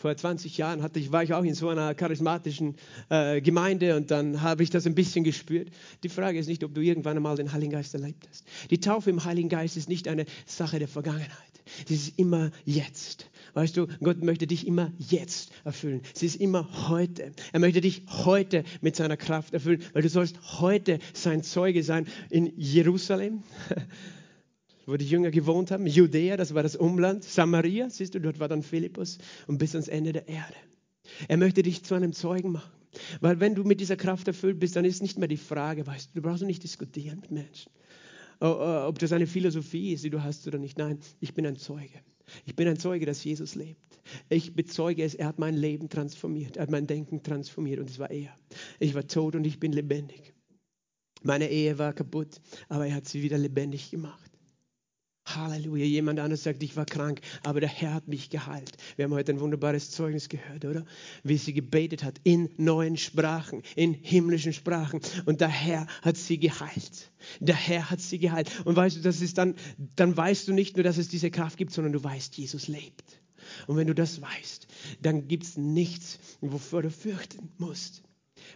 [0.00, 2.76] vor 20 Jahren hatte ich, war ich auch in so einer charismatischen
[3.10, 5.68] äh, Gemeinde und dann habe ich das ein bisschen gespürt.
[6.02, 8.46] Die Frage ist nicht, ob du irgendwann einmal den Heiligen Geist erlebt hast.
[8.70, 11.28] Die Taufe im Heiligen Geist ist nicht eine Sache der Vergangenheit.
[11.86, 13.28] Sie ist immer jetzt.
[13.52, 16.00] Weißt du, Gott möchte dich immer jetzt erfüllen.
[16.14, 17.32] Sie ist immer heute.
[17.52, 22.06] Er möchte dich heute mit seiner Kraft erfüllen, weil du sollst heute sein Zeuge sein
[22.30, 23.42] in Jerusalem,
[24.90, 28.48] wo die Jünger gewohnt haben, Judäa, das war das Umland, Samaria, siehst du, dort war
[28.48, 30.56] dann Philippus und bis ans Ende der Erde.
[31.28, 32.72] Er möchte dich zu einem Zeugen machen.
[33.20, 36.10] Weil wenn du mit dieser Kraft erfüllt bist, dann ist nicht mehr die Frage, weißt
[36.10, 37.70] du, du brauchst nicht diskutieren mit Menschen,
[38.40, 40.76] ob das eine Philosophie ist, die du hast oder nicht.
[40.76, 42.00] Nein, ich bin ein Zeuge.
[42.46, 43.80] Ich bin ein Zeuge, dass Jesus lebt.
[44.28, 47.98] Ich bezeuge es, er hat mein Leben transformiert, er hat mein Denken transformiert und es
[47.98, 48.34] war er.
[48.80, 50.34] Ich war tot und ich bin lebendig.
[51.22, 54.29] Meine Ehe war kaputt, aber er hat sie wieder lebendig gemacht.
[55.36, 55.84] Halleluja.
[55.84, 58.76] Jemand anderes sagt, ich war krank, aber der Herr hat mich geheilt.
[58.96, 60.84] Wir haben heute ein wunderbares Zeugnis gehört, oder?
[61.22, 65.00] Wie sie gebetet hat in neuen Sprachen, in himmlischen Sprachen.
[65.26, 67.10] Und der Herr hat sie geheilt.
[67.40, 68.50] Der Herr hat sie geheilt.
[68.64, 69.54] Und weißt du, das ist dann,
[69.96, 73.20] dann weißt du nicht nur, dass es diese Kraft gibt, sondern du weißt, Jesus lebt.
[73.66, 74.66] Und wenn du das weißt,
[75.02, 78.02] dann gibt es nichts, wovor du fürchten musst.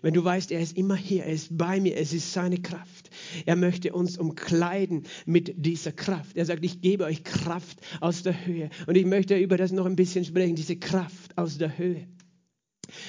[0.02, 3.10] Wenn du weißt, er ist immer hier, er ist bei mir, es ist seine Kraft.
[3.46, 6.36] Er möchte uns umkleiden mit dieser Kraft.
[6.36, 8.70] Er sagt, ich gebe euch Kraft aus der Höhe.
[8.86, 12.06] Und ich möchte über das noch ein bisschen sprechen, diese Kraft aus der Höhe.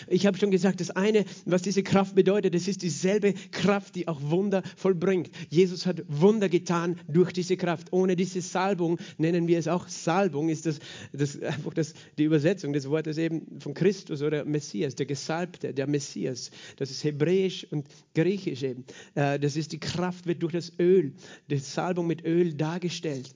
[0.07, 4.07] Ich habe schon gesagt, das eine, was diese Kraft bedeutet, das ist dieselbe Kraft, die
[4.07, 5.29] auch Wunder vollbringt.
[5.49, 7.91] Jesus hat Wunder getan durch diese Kraft.
[7.91, 10.79] Ohne diese Salbung, nennen wir es auch Salbung, ist das,
[11.11, 15.88] das einfach das, die Übersetzung des Wortes eben von Christus oder Messias, der Gesalbte, der
[15.88, 16.51] Messias.
[16.77, 18.85] Das ist Hebräisch und Griechisch eben.
[19.15, 21.13] Äh, das ist die Kraft, wird durch das Öl,
[21.49, 23.35] die Salbung mit Öl dargestellt.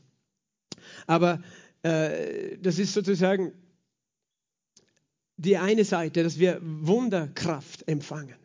[1.08, 1.42] Aber
[1.84, 3.54] äh, das ist sozusagen
[5.40, 8.36] die eine Seite, dass wir Wunderkraft empfangen.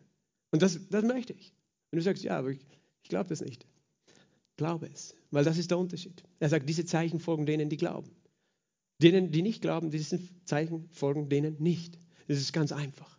[0.52, 1.52] Und das, das möchte ich.
[1.90, 2.64] Und du sagst, ja, aber ich,
[3.02, 3.66] ich glaube das nicht.
[4.56, 6.22] Glaube es, weil das ist der Unterschied.
[6.38, 8.12] Er sagt, diese Zeichen folgen denen, die glauben.
[9.02, 11.98] Denen, die nicht glauben, diese Zeichen folgen denen nicht.
[12.28, 13.18] Das ist ganz einfach.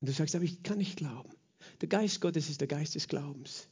[0.00, 1.30] Und du sagst, aber ich kann nicht glauben.
[1.80, 3.68] Der Geist Gottes ist der Geist des Glaubens.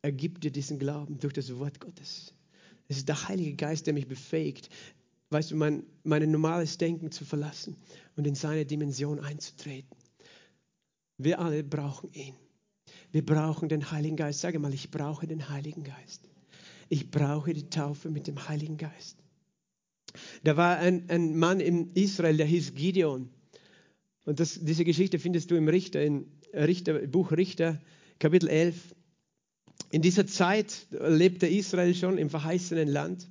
[0.00, 2.32] Er gibt dir diesen Glauben durch das Wort Gottes.
[2.86, 4.70] Es ist der Heilige Geist, der mich befähigt,
[5.30, 7.76] weißt du, mein, mein normales Denken zu verlassen
[8.16, 9.96] und in seine Dimension einzutreten.
[11.18, 12.34] Wir alle brauchen ihn.
[13.10, 14.40] Wir brauchen den Heiligen Geist.
[14.40, 16.28] Sage mal, ich brauche den Heiligen Geist.
[16.88, 19.18] Ich brauche die Taufe mit dem Heiligen Geist.
[20.42, 23.28] Da war ein, ein Mann in Israel, der hieß Gideon.
[24.24, 27.80] Und das, diese Geschichte findest du im Richter, in Richter, Buch Richter,
[28.18, 28.94] Kapitel 11.
[29.90, 33.28] In dieser Zeit lebte Israel schon im verheißenen Land.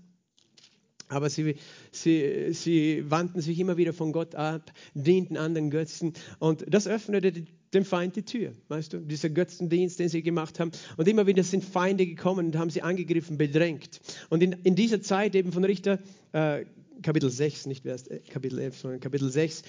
[1.09, 1.55] Aber sie,
[1.91, 7.45] sie, sie wandten sich immer wieder von Gott ab, dienten anderen Götzen und das öffnete
[7.73, 10.71] dem Feind die Tür, weißt du, dieser Götzendienst, den sie gemacht haben.
[10.95, 13.99] Und immer wieder sind Feinde gekommen und haben sie angegriffen, bedrängt.
[14.29, 15.99] Und in, in dieser Zeit eben von Richter,
[16.31, 16.65] äh,
[17.01, 19.63] Kapitel 6, nicht äh, Kapitel 11, sondern Kapitel 6,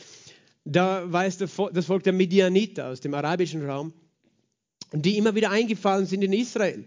[0.64, 3.92] da war das Volk der Midianiter aus dem arabischen Raum,
[4.92, 6.84] die immer wieder eingefallen sind in Israel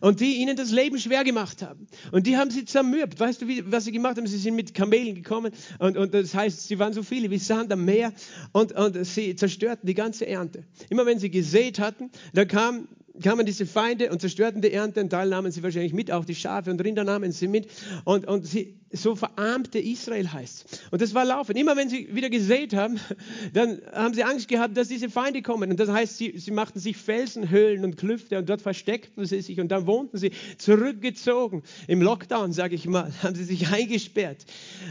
[0.00, 1.86] und die ihnen das Leben schwer gemacht haben.
[2.12, 3.18] Und die haben sie zermürbt.
[3.20, 4.26] Weißt du, wie, was sie gemacht haben?
[4.26, 7.72] Sie sind mit Kamelen gekommen und, und das heißt, sie waren so viele wie Sand
[7.72, 8.12] am Meer
[8.52, 10.64] und, und sie zerstörten die ganze Ernte.
[10.90, 12.88] Immer wenn sie gesät hatten, da kam
[13.22, 15.00] kamen diese Feinde und zerstörten die Ernte.
[15.00, 17.68] Einen Teil nahmen sie wahrscheinlich mit, auch die Schafe und Rinder nahmen sie mit.
[18.04, 21.56] Und, und sie, so verarmte Israel heißt Und das war laufen.
[21.56, 22.98] Immer wenn sie wieder gesät haben,
[23.52, 25.70] dann haben sie Angst gehabt, dass diese Feinde kommen.
[25.70, 29.60] Und das heißt, sie, sie machten sich Felsenhöhlen und Klüfte und dort versteckten sie sich
[29.60, 31.62] und dann wohnten sie zurückgezogen.
[31.86, 34.44] Im Lockdown, sage ich mal, haben sie sich eingesperrt,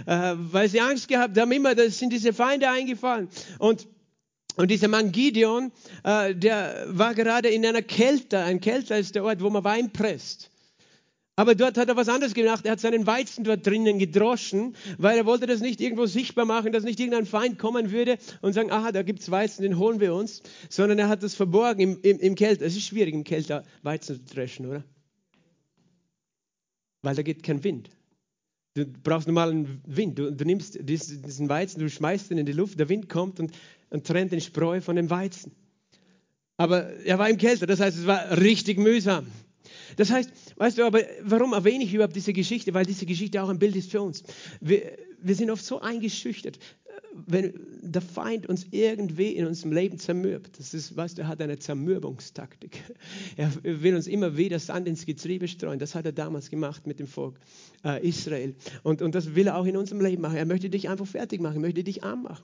[0.05, 1.51] äh, weil sie Angst gehabt haben.
[1.51, 3.29] Immer, da sind diese Feinde eingefallen.
[3.59, 3.87] Und
[4.57, 5.71] und dieser Mann Gideon,
[6.03, 8.39] äh, der war gerade in einer Kälte.
[8.39, 10.49] Ein Kälte ist der Ort, wo man Wein presst.
[11.35, 12.65] Aber dort hat er was anderes gemacht.
[12.65, 16.71] Er hat seinen Weizen dort drinnen gedroschen, weil er wollte das nicht irgendwo sichtbar machen,
[16.71, 20.15] dass nicht irgendein Feind kommen würde und sagen, aha, da gibt's Weizen, den holen wir
[20.15, 20.41] uns.
[20.69, 22.65] Sondern er hat das verborgen im, im, im Kälte.
[22.65, 24.83] Es ist schwierig, im Kälte Weizen zu dreschen, oder?
[27.03, 27.91] Weil da geht kein Wind.
[28.73, 30.17] Du brauchst normalen Wind.
[30.17, 33.51] Du, du nimmst diesen Weizen, du schmeißt ihn in die Luft, der Wind kommt und
[33.89, 35.51] und trennt den Spreu von dem Weizen.
[36.57, 39.27] Aber er war im Kälte, das heißt, es war richtig mühsam.
[39.95, 42.73] Das heißt, weißt du, aber warum erwähne ich überhaupt diese Geschichte?
[42.73, 44.23] Weil diese Geschichte auch ein Bild ist für uns.
[44.59, 46.59] Wir, wir sind oft so eingeschüchtert,
[47.13, 50.59] wenn der Feind uns irgendwie in unserem Leben zermürbt.
[50.59, 52.83] Das ist, weißt du, er hat eine Zermürbungstaktik.
[53.35, 55.79] Er will uns immer wieder Sand ins Getriebe streuen.
[55.79, 57.39] Das hat er damals gemacht mit dem Volk
[57.83, 58.55] äh, Israel.
[58.83, 60.37] Und, und das will er auch in unserem Leben machen.
[60.37, 62.43] Er möchte dich einfach fertig machen, er möchte dich arm machen.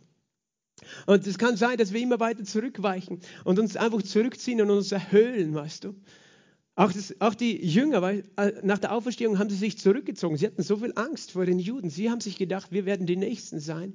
[1.06, 4.92] Und es kann sein, dass wir immer weiter zurückweichen und uns einfach zurückziehen und uns
[4.92, 5.96] erhöhlen, weißt du.
[6.76, 10.38] Auch, das, auch, die Jünger, weil äh, nach der Auferstehung haben sie sich zurückgezogen.
[10.38, 11.92] Sie hatten so viel Angst vor den Juden.
[11.92, 13.94] Sie haben sich gedacht, wir werden die Nächsten sein,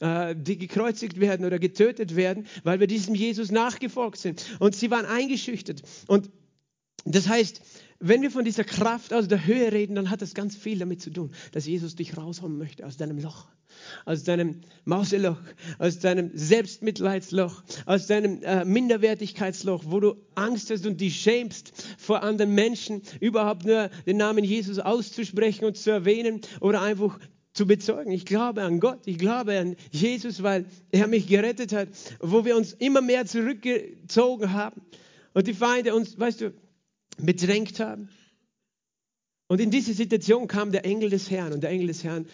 [0.00, 4.44] äh, die gekreuzigt werden oder getötet werden, weil wir diesem Jesus nachgefolgt sind.
[4.58, 5.82] Und sie waren eingeschüchtert.
[6.08, 6.28] Und
[7.14, 7.60] das heißt,
[7.98, 11.00] wenn wir von dieser Kraft aus der Höhe reden, dann hat das ganz viel damit
[11.00, 13.46] zu tun, dass Jesus dich raushauen möchte aus deinem Loch
[14.04, 15.38] aus deinem Mauseloch,
[15.78, 22.22] aus deinem Selbstmitleidsloch, aus deinem äh, Minderwertigkeitsloch, wo du Angst hast und dich schämst vor
[22.22, 27.18] anderen Menschen, überhaupt nur den Namen Jesus auszusprechen und zu erwähnen oder einfach
[27.52, 28.12] zu bezeugen.
[28.12, 31.88] Ich glaube an Gott, ich glaube an Jesus, weil er mich gerettet hat,
[32.20, 34.82] wo wir uns immer mehr zurückgezogen haben
[35.32, 36.54] und die Feinde uns, weißt du,
[37.18, 38.08] bedrängt haben.
[39.48, 42.26] Und in diese Situation kam der Engel des Herrn und der Engel des Herrn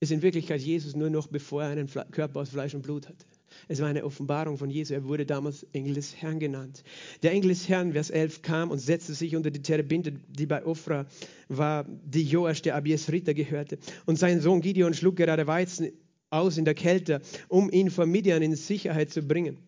[0.00, 3.24] ist in Wirklichkeit Jesus nur noch, bevor er einen Körper aus Fleisch und Blut hatte.
[3.66, 4.92] Es war eine Offenbarung von Jesus.
[4.92, 6.84] Er wurde damals Engel des Herrn genannt.
[7.22, 10.64] Der Engel des Herrn, Vers 11, kam und setzte sich unter die Terebinte, die bei
[10.64, 11.06] Ophra
[11.48, 13.78] war, die Joasch, der Abiesriter, gehörte.
[14.06, 15.90] Und sein Sohn Gideon schlug gerade Weizen
[16.30, 19.58] aus in der Kälte, um ihn vor Midian in Sicherheit zu bringen.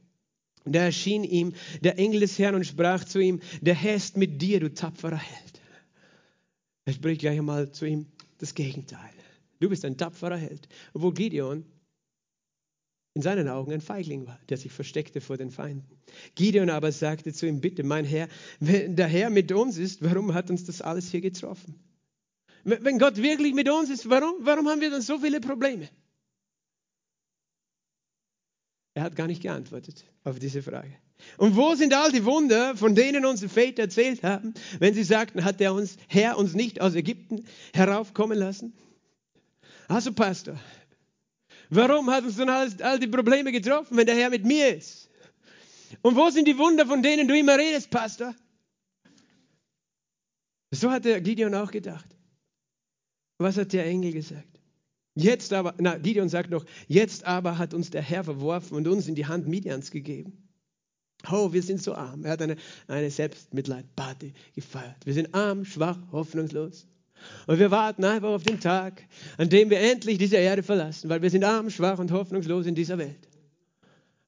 [0.65, 4.41] Da erschien ihm der Engel des Herrn und sprach zu ihm, der Herr ist mit
[4.43, 5.61] dir, du tapferer Held.
[6.85, 8.07] Er spricht gleich einmal zu ihm
[8.39, 9.11] das Gegenteil.
[9.61, 10.69] Du bist ein tapferer Held.
[10.93, 11.65] Obwohl Gideon
[13.15, 15.99] in seinen Augen ein Feigling war, der sich versteckte vor den Feinden.
[16.35, 18.29] Gideon aber sagte zu ihm, bitte, mein Herr,
[18.61, 21.75] wenn der Herr mit uns ist, warum hat uns das alles hier getroffen?
[22.65, 25.89] Wenn Gott wirklich mit uns ist, warum, warum haben wir dann so viele Probleme?
[29.01, 30.93] Er hat gar nicht geantwortet auf diese Frage.
[31.39, 35.43] Und wo sind all die Wunder, von denen unsere Väter erzählt haben, wenn sie sagten,
[35.43, 38.75] hat der uns, Herr uns nicht aus Ägypten heraufkommen lassen?
[39.89, 40.61] Also Pastor,
[41.71, 45.09] warum hat uns dann alles, all die Probleme getroffen, wenn der Herr mit mir ist?
[46.03, 48.35] Und wo sind die Wunder, von denen du immer redest, Pastor?
[50.73, 52.19] So hat der Gideon auch gedacht.
[53.39, 54.60] Was hat der Engel gesagt?
[55.15, 59.09] Jetzt aber, na, Gideon sagt noch, jetzt aber hat uns der Herr verworfen und uns
[59.09, 60.49] in die Hand Midians gegeben.
[61.31, 62.25] Oh, wir sind so arm.
[62.25, 65.05] Er hat eine, eine Selbstmitleid-Party gefeiert.
[65.05, 66.87] Wir sind arm, schwach, hoffnungslos.
[67.47, 69.03] Und wir warten einfach auf den Tag,
[69.37, 72.75] an dem wir endlich diese Erde verlassen, weil wir sind arm, schwach und hoffnungslos in
[72.75, 73.29] dieser Welt.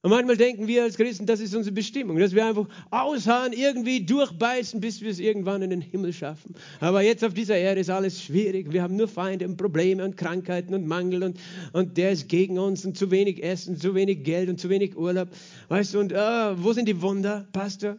[0.03, 4.05] Und manchmal denken wir als Christen, das ist unsere Bestimmung, dass wir einfach ausharren, irgendwie
[4.05, 6.55] durchbeißen, bis wir es irgendwann in den Himmel schaffen.
[6.81, 8.73] Aber jetzt auf dieser Erde ist alles schwierig.
[8.73, 11.39] Wir haben nur Feinde und Probleme und Krankheiten und Mangel und,
[11.71, 14.97] und der ist gegen uns und zu wenig Essen, zu wenig Geld und zu wenig
[14.97, 15.29] Urlaub.
[15.69, 17.95] Weißt du, und uh, wo sind die Wunder, Pastor?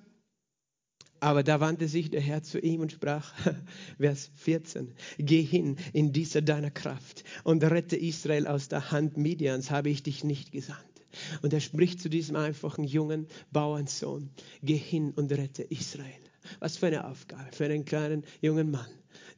[1.20, 3.32] Aber da wandte sich der Herr zu ihm und sprach,
[3.98, 9.70] Vers 14, geh hin in dieser deiner Kraft und rette Israel aus der Hand Midians,
[9.70, 10.93] habe ich dich nicht gesandt.
[11.42, 14.30] Und er spricht zu diesem einfachen jungen Bauernsohn,
[14.62, 16.20] geh hin und rette Israel.
[16.60, 18.90] Was für eine Aufgabe für einen kleinen jungen Mann,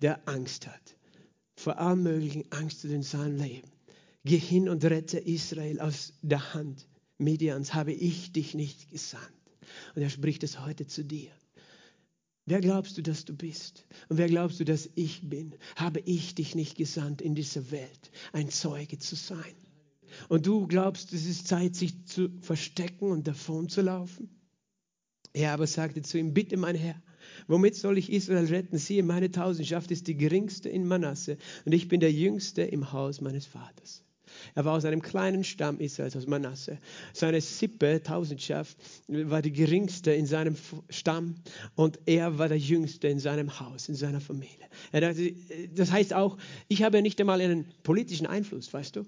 [0.02, 0.96] der Angst hat,
[1.54, 3.70] vor allem möglichen Angst in seinem Leben.
[4.24, 9.24] Geh hin und rette Israel aus der Hand Midians, habe ich dich nicht gesandt.
[9.94, 11.30] Und er spricht es heute zu dir.
[12.44, 13.86] Wer glaubst du, dass du bist?
[14.08, 15.54] Und wer glaubst du, dass ich bin?
[15.74, 19.54] Habe ich dich nicht gesandt, in dieser Welt ein Zeuge zu sein?
[20.28, 24.28] Und du glaubst, es ist Zeit, sich zu verstecken und davon zu laufen?
[25.32, 27.00] Er aber sagte zu ihm, bitte mein Herr,
[27.46, 28.78] womit soll ich Israel retten?
[28.78, 33.20] Siehe, meine Tausendschaft ist die geringste in Manasse und ich bin der Jüngste im Haus
[33.20, 34.02] meines Vaters.
[34.54, 36.78] Er war aus einem kleinen Stamm Israels, aus Manasse.
[37.12, 38.76] Seine Sippe, Tausendschaft,
[39.08, 40.56] war die geringste in seinem
[40.88, 41.36] Stamm
[41.74, 44.66] und er war der Jüngste in seinem Haus, in seiner Familie.
[44.92, 45.34] Dachte,
[45.74, 49.04] das heißt auch, ich habe ja nicht einmal einen politischen Einfluss, weißt du?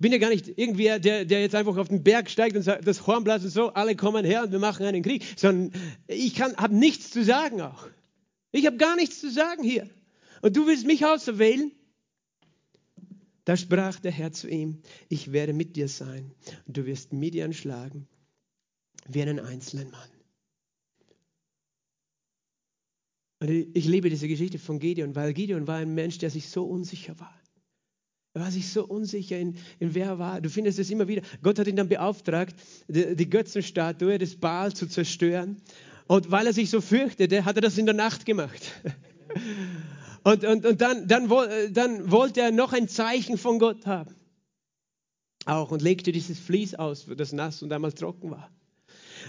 [0.00, 2.62] Ich bin ja gar nicht irgendwie der, der jetzt einfach auf den Berg steigt und
[2.62, 5.78] sagt, das Horn bläst und so, alle kommen her und wir machen einen Krieg, sondern
[6.06, 7.86] ich habe nichts zu sagen auch.
[8.50, 9.90] Ich habe gar nichts zu sagen hier.
[10.40, 11.70] Und du willst mich auserwählen?
[13.44, 16.32] Da sprach der Herr zu ihm, ich werde mit dir sein
[16.66, 18.08] und du wirst Midian schlagen
[19.06, 20.08] wie einen einzelnen Mann.
[23.40, 26.64] Und ich liebe diese Geschichte von Gideon, weil Gideon war ein Mensch, der sich so
[26.64, 27.39] unsicher war.
[28.32, 30.40] Er war sich so unsicher, in, in wer er war.
[30.40, 31.22] Du findest es immer wieder.
[31.42, 32.54] Gott hat ihn dann beauftragt,
[32.86, 35.60] die, die Götzenstatue des Baal zu zerstören.
[36.06, 38.72] Und weil er sich so fürchtete, hat er das in der Nacht gemacht.
[40.22, 41.30] Und, und, und dann, dann,
[41.72, 44.14] dann wollte er noch ein Zeichen von Gott haben.
[45.46, 48.50] Auch und legte dieses Vlies aus, das nass und einmal trocken war.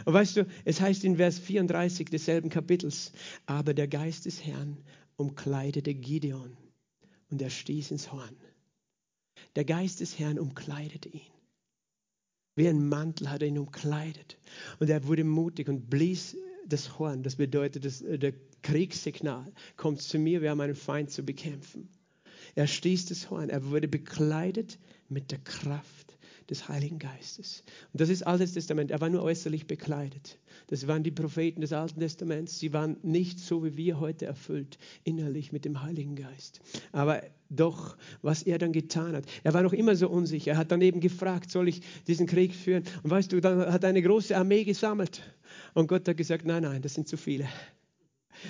[0.03, 3.13] Und weißt du, es heißt in Vers 34 desselben Kapitels,
[3.45, 4.77] aber der Geist des Herrn
[5.15, 6.57] umkleidete Gideon
[7.29, 8.35] und er stieß ins Horn.
[9.55, 11.21] Der Geist des Herrn umkleidete ihn.
[12.55, 14.37] Wie ein Mantel hat er ihn umkleidet.
[14.79, 16.35] Und er wurde mutig und blies
[16.65, 21.11] das Horn, das bedeutet, das, äh, der Kriegssignal kommt zu mir, wir haben einen Feind
[21.11, 21.89] zu bekämpfen.
[22.55, 24.79] Er stieß das Horn, er wurde bekleidet
[25.09, 26.00] mit der Kraft
[26.51, 27.63] des Heiligen Geistes.
[27.93, 30.37] Und das ist Altes Testament, er war nur äußerlich bekleidet.
[30.67, 32.59] Das waren die Propheten des Alten Testaments.
[32.59, 36.61] Sie waren nicht so wie wir heute erfüllt, innerlich mit dem Heiligen Geist.
[36.91, 40.51] Aber doch, was er dann getan hat, er war noch immer so unsicher.
[40.51, 42.83] Er hat dann eben gefragt, soll ich diesen Krieg führen?
[43.01, 45.21] Und weißt du, dann hat er eine große Armee gesammelt.
[45.73, 47.47] Und Gott hat gesagt, nein, nein, das sind zu viele.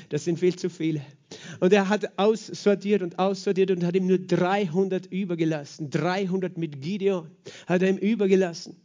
[0.10, 1.02] Das sind viel zu viele.
[1.60, 5.90] Und er hat aussortiert und aussortiert und hat ihm nur 300 übergelassen.
[5.90, 7.30] 300 mit Gideon
[7.68, 8.76] hat er ihm übergelassen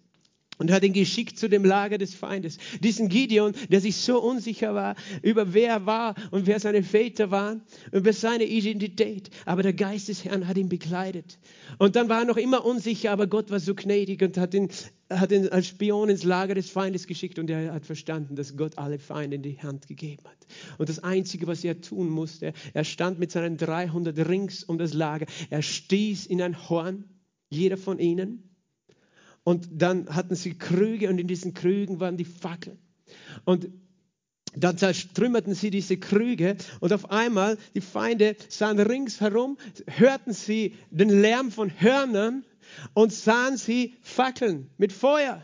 [0.59, 2.59] und hat ihn geschickt zu dem Lager des Feindes.
[2.83, 7.31] Diesen Gideon, der sich so unsicher war über wer er war und wer seine Väter
[7.31, 9.31] waren, über seine Identität.
[9.45, 11.39] Aber der Geist des Herrn hat ihn bekleidet.
[11.79, 14.69] Und dann war er noch immer unsicher, aber Gott war so gnädig und hat ihn,
[15.11, 18.79] hat ihn als Spion ins Lager des Feindes geschickt und er hat verstanden, dass Gott
[18.79, 20.47] alle Feinde in die Hand gegeben hat.
[20.79, 24.95] Und das Einzige, was er tun musste, er stand mit seinen 300 rings um das
[24.95, 25.27] Lager.
[25.51, 27.05] Er stieß in ein Horn,
[27.49, 28.56] jeder von ihnen
[29.47, 32.79] und dann hatten sie Krüge und in diesen Krügen waren die Fackeln.
[33.45, 33.69] Und
[34.57, 41.11] dann zertrümmerten sie diese Krüge und auf einmal die Feinde sahen ringsherum, hörten sie den
[41.11, 42.45] Lärm von Hörnern
[42.93, 45.41] und sahen sie Fackeln mit Feuer.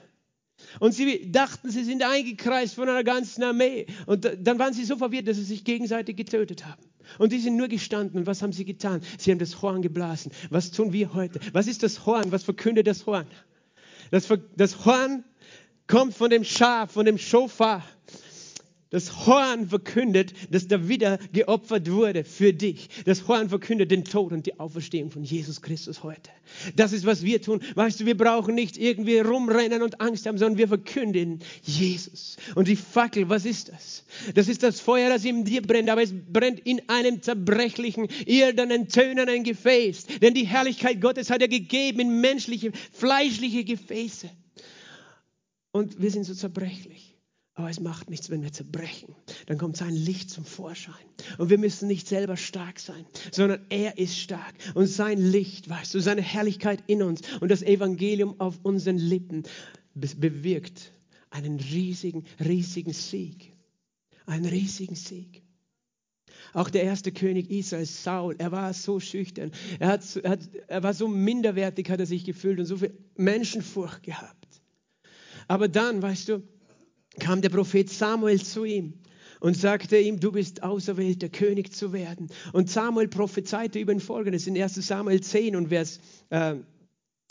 [0.80, 3.86] Und sie dachten, sie sind eingekreist von einer ganzen Armee.
[4.06, 6.82] Und dann waren sie so verwirrt, dass sie sich gegenseitig getötet haben.
[7.18, 8.18] Und die sind nur gestanden.
[8.18, 9.00] Und was haben sie getan?
[9.18, 10.32] Sie haben das Horn geblasen.
[10.50, 11.38] Was tun wir heute?
[11.52, 12.32] Was ist das Horn?
[12.32, 13.26] Was verkündet das Horn?
[14.12, 15.24] Das, das Horn
[15.86, 17.82] kommt von dem Schaf, von dem Schofar.
[18.92, 22.90] Das Horn verkündet, dass da wieder geopfert wurde für dich.
[23.06, 26.30] Das Horn verkündet den Tod und die Auferstehung von Jesus Christus heute.
[26.76, 27.62] Das ist, was wir tun.
[27.74, 32.36] Weißt du, wir brauchen nicht irgendwie rumrennen und Angst haben, sondern wir verkünden Jesus.
[32.54, 34.04] Und die Fackel, was ist das?
[34.34, 38.88] Das ist das Feuer, das in dir brennt, aber es brennt in einem zerbrechlichen, irdenen,
[38.88, 40.04] tönenden Gefäß.
[40.20, 44.28] Denn die Herrlichkeit Gottes hat er gegeben in menschliche, fleischliche Gefäße.
[45.70, 47.11] Und wir sind so zerbrechlich.
[47.54, 49.14] Aber es macht nichts, wenn wir zerbrechen.
[49.46, 50.94] Dann kommt sein Licht zum Vorschein.
[51.36, 54.54] Und wir müssen nicht selber stark sein, sondern er ist stark.
[54.74, 59.42] Und sein Licht, weißt du, seine Herrlichkeit in uns und das Evangelium auf unseren Lippen
[59.94, 60.92] bewirkt
[61.28, 63.52] einen riesigen, riesigen Sieg.
[64.24, 65.42] Einen riesigen Sieg.
[66.54, 69.52] Auch der erste König Israels, Saul, er war so schüchtern.
[69.78, 72.96] Er, hat, er, hat, er war so minderwertig, hat er sich gefühlt und so viel
[73.16, 74.60] Menschenfurcht gehabt.
[75.48, 76.42] Aber dann, weißt du,
[77.18, 78.94] kam der Prophet Samuel zu ihm
[79.40, 82.28] und sagte ihm, du bist auserwählt, der König zu werden.
[82.52, 86.00] Und Samuel prophezeite über ihn folgendes in 1 Samuel 10 und Vers
[86.30, 86.54] äh,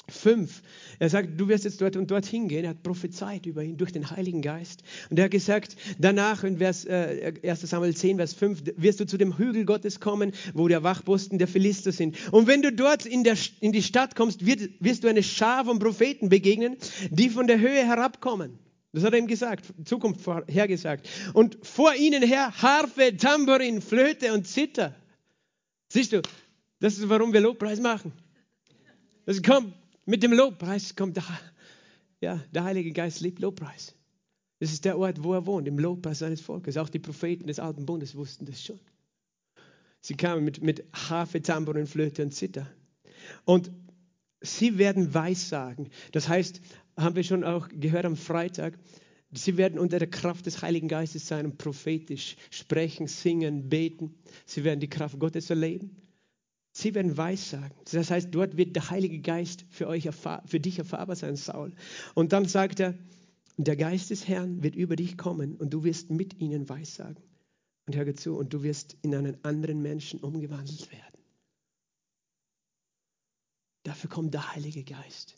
[0.09, 0.61] 5.
[0.99, 2.65] Er sagt, du wirst jetzt dort und dort hingehen.
[2.65, 4.83] Er hat prophezeit über ihn durch den Heiligen Geist.
[5.09, 9.05] Und er hat gesagt, danach in Vers, äh, 1 Samuel 10, Vers 5, wirst du
[9.05, 12.17] zu dem Hügel Gottes kommen, wo der Wachposten der Philister sind.
[12.33, 15.65] Und wenn du dort in, der, in die Stadt kommst, wird, wirst du eine Schar
[15.65, 16.75] von Propheten begegnen,
[17.09, 18.59] die von der Höhe herabkommen.
[18.93, 21.07] Das hat er ihm gesagt, Zukunft vorhergesagt.
[21.33, 24.95] Und vor ihnen her Harfe, Tambourin, Flöte und Zither.
[25.87, 26.21] Siehst du,
[26.79, 28.11] das ist, warum wir Lobpreis machen.
[29.25, 29.73] Das kommt
[30.05, 31.23] mit dem Lobpreis, kommt der,
[32.19, 33.95] ja, der Heilige Geist liebt Lobpreis.
[34.59, 36.77] Das ist der Ort, wo er wohnt, im Lobpreis seines Volkes.
[36.77, 38.79] Auch die Propheten des Alten Bundes wussten das schon.
[40.01, 42.67] Sie kamen mit, mit Harfe, Tambourin, Flöte und Zither.
[43.45, 43.71] Und
[44.41, 45.89] sie werden Weissagen.
[46.11, 46.61] Das heißt,
[46.97, 48.77] haben wir schon auch gehört am Freitag,
[49.31, 54.15] sie werden unter der Kraft des Heiligen Geistes sein und prophetisch sprechen, singen, beten.
[54.45, 55.95] Sie werden die Kraft Gottes erleben.
[56.73, 57.75] Sie werden Weissagen.
[57.91, 60.09] Das heißt, dort wird der Heilige Geist für, euch
[60.45, 61.73] für dich erfahrbar sein, Saul.
[62.13, 62.97] Und dann sagt er,
[63.57, 67.21] der Geist des Herrn wird über dich kommen und du wirst mit ihnen Weissagen.
[67.87, 71.20] Und hör zu, und du wirst in einen anderen Menschen umgewandelt werden.
[73.83, 75.35] Dafür kommt der Heilige Geist,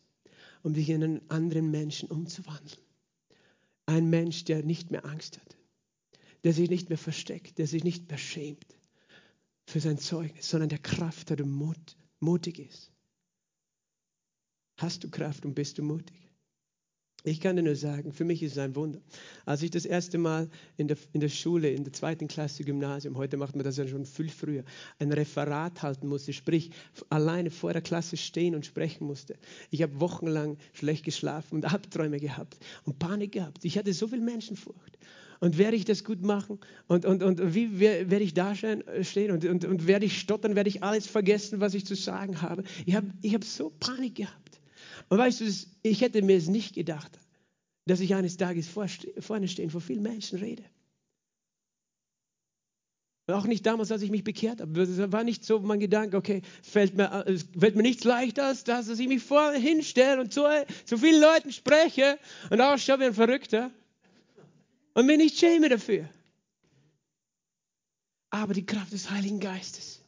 [0.64, 2.82] um dich in einen anderen Menschen umzuwandeln.
[3.86, 5.58] Ein Mensch, der nicht mehr Angst hat,
[6.44, 8.78] der sich nicht mehr versteckt, der sich nicht mehr schämt
[9.66, 12.92] für sein Zeugnis, sondern der Kraft hat und Mut, mutig ist.
[14.78, 16.23] Hast du Kraft und bist du mutig?
[17.26, 19.00] Ich kann dir nur sagen, für mich ist es ein Wunder.
[19.46, 23.16] Als ich das erste Mal in der, in der Schule, in der zweiten Klasse Gymnasium,
[23.16, 24.66] heute macht man das ja schon viel früher,
[25.00, 26.72] ein Referat halten musste, sprich
[27.10, 29.36] alleine vor der Klasse stehen und sprechen musste.
[29.70, 33.64] Ich habe wochenlang schlecht geschlafen und Albträume gehabt und Panik gehabt.
[33.64, 34.98] Ich hatte so viel Menschenfurcht.
[35.40, 36.60] Und werde ich das gut machen?
[36.88, 38.82] Und, und, und wie werde ich da stehen?
[39.32, 40.56] Und, und, und werde ich stottern?
[40.56, 42.64] Werde ich alles vergessen, was ich zu sagen habe?
[42.86, 44.43] Ich habe ich hab so Panik gehabt.
[45.14, 45.46] Und weißt du,
[45.84, 47.20] ich hätte mir es nicht gedacht,
[47.86, 50.64] dass ich eines Tages vorne stehen, vor vielen Menschen rede.
[53.28, 54.82] Auch nicht damals, als ich mich bekehrt habe.
[54.82, 58.88] Es war nicht so mein Gedanke, okay, fällt mir, fällt mir nichts leichter als das,
[58.88, 60.46] dass ich mich vorne hinstelle und zu,
[60.84, 62.18] zu vielen Leuten spreche
[62.50, 63.70] und ausschaue wie ein Verrückter
[64.96, 66.10] und mir nicht schäme dafür.
[68.32, 70.03] Aber die Kraft des Heiligen Geistes.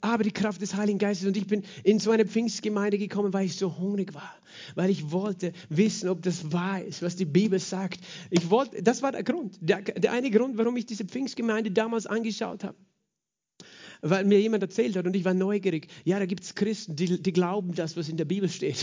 [0.00, 1.26] Aber die Kraft des Heiligen Geistes.
[1.26, 4.34] Und ich bin in so eine Pfingstgemeinde gekommen, weil ich so hungrig war.
[4.74, 8.00] Weil ich wollte wissen, ob das wahr ist, was die Bibel sagt.
[8.30, 9.58] Ich wollte, das war der Grund.
[9.60, 12.76] Der, der eine Grund, warum ich diese Pfingstgemeinde damals angeschaut habe
[14.02, 15.88] weil mir jemand erzählt hat und ich war neugierig.
[16.04, 18.78] Ja, da gibt es Christen, die, die glauben das, was in der Bibel steht.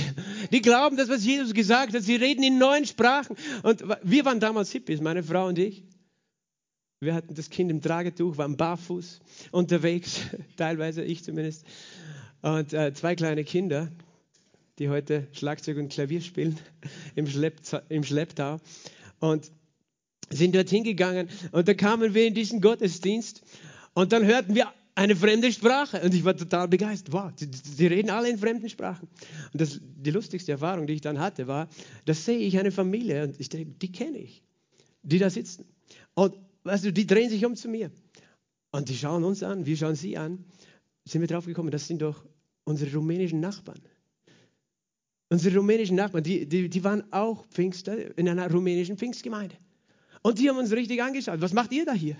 [0.51, 2.03] Die glauben das, was Jesus gesagt hat.
[2.03, 3.35] Sie reden in neuen Sprachen.
[3.63, 5.83] Und wir waren damals Hippies, meine Frau und ich.
[6.99, 9.19] Wir hatten das Kind im Tragetuch, waren barfuß
[9.51, 10.21] unterwegs,
[10.57, 11.63] teilweise ich zumindest.
[12.41, 13.91] Und äh, zwei kleine Kinder,
[14.79, 16.57] die heute Schlagzeug und Klavier spielen
[17.15, 17.57] im, Schlepp,
[17.89, 18.59] im Schlepptau.
[19.19, 19.51] Und
[20.29, 23.43] sind dorthin gegangen und da kamen wir in diesen Gottesdienst
[23.93, 27.13] und dann hörten wir eine fremde Sprache und ich war total begeistert.
[27.13, 29.07] Wow, die, die reden alle in fremden Sprachen.
[29.53, 31.69] Und das, die lustigste Erfahrung, die ich dann hatte, war,
[32.05, 34.43] da sehe ich eine Familie und ich denke, die kenne ich,
[35.03, 35.63] die da sitzen.
[36.13, 36.33] Und
[36.67, 37.91] weißt du, die drehen sich um zu mir.
[38.71, 40.45] Und die schauen uns an, wir schauen sie an.
[41.05, 42.23] Sind wir drauf gekommen, das sind doch
[42.65, 43.81] unsere rumänischen Nachbarn.
[45.29, 49.55] Unsere rumänischen Nachbarn, die, die, die waren auch Pfingster in einer rumänischen Pfingstgemeinde.
[50.21, 51.39] Und die haben uns richtig angeschaut.
[51.39, 52.17] Was macht ihr da hier?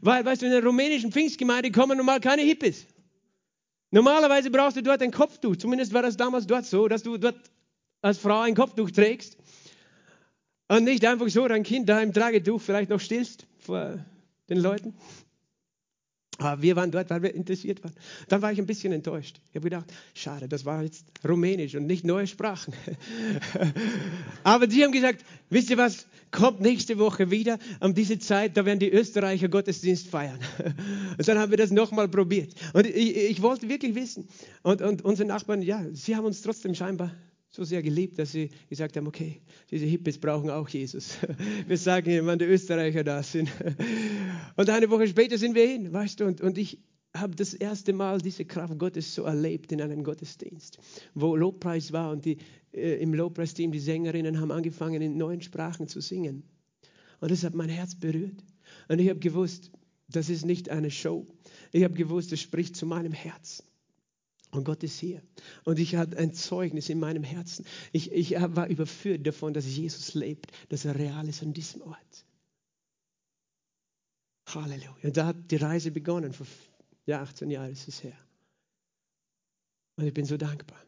[0.00, 2.86] Weil, weißt du, in der rumänischen Pfingstgemeinde kommen normal keine Hippies.
[3.90, 5.56] Normalerweise brauchst du dort ein Kopftuch.
[5.56, 7.38] Zumindest war das damals dort so, dass du dort
[8.02, 9.36] als Frau ein Kopftuch trägst.
[10.68, 13.98] Und nicht einfach so dein Kind da im Tragetuch vielleicht noch stillst vor
[14.48, 14.94] den Leuten.
[16.38, 17.94] Aber wir waren dort, weil wir interessiert waren.
[18.28, 19.40] Dann war ich ein bisschen enttäuscht.
[19.48, 22.74] Ich habe gedacht, schade, das war jetzt Rumänisch und nicht neue Sprachen.
[24.44, 28.66] Aber die haben gesagt, wisst ihr was, kommt nächste Woche wieder um diese Zeit, da
[28.66, 30.38] werden die Österreicher Gottesdienst feiern.
[31.18, 32.52] Und dann haben wir das nochmal probiert.
[32.74, 34.28] Und ich, ich, wollte wirklich wissen.
[34.62, 37.12] Und, und unsere Nachbarn, ja, sie haben uns trotzdem scheinbar
[37.56, 39.40] so sehr geliebt, dass sie gesagt haben, okay,
[39.70, 41.16] diese Hippies brauchen auch Jesus.
[41.66, 43.50] Wir sagen wann die Österreicher da sind.
[44.56, 46.78] Und eine Woche später sind wir hin, weißt du, und, und ich
[47.14, 50.78] habe das erste Mal diese Kraft Gottes so erlebt in einem Gottesdienst,
[51.14, 52.38] wo Lobpreis war und die,
[52.72, 56.42] äh, im Lobpreisteam die Sängerinnen haben angefangen, in neuen Sprachen zu singen.
[57.20, 58.42] Und das hat mein Herz berührt.
[58.88, 59.70] Und ich habe gewusst,
[60.08, 61.26] das ist nicht eine Show.
[61.72, 63.62] Ich habe gewusst, es spricht zu meinem Herz.
[64.50, 65.22] Und Gott ist hier.
[65.64, 67.66] Und ich hatte ein Zeugnis in meinem Herzen.
[67.92, 72.24] Ich, ich war überführt davon, dass Jesus lebt, dass er real ist an diesem Ort.
[74.46, 74.90] Halleluja.
[75.02, 76.32] Und da hat die Reise begonnen.
[76.32, 76.46] Vor
[77.06, 78.16] ja, 18 Jahren ist es her.
[79.96, 80.80] Und ich bin so dankbar.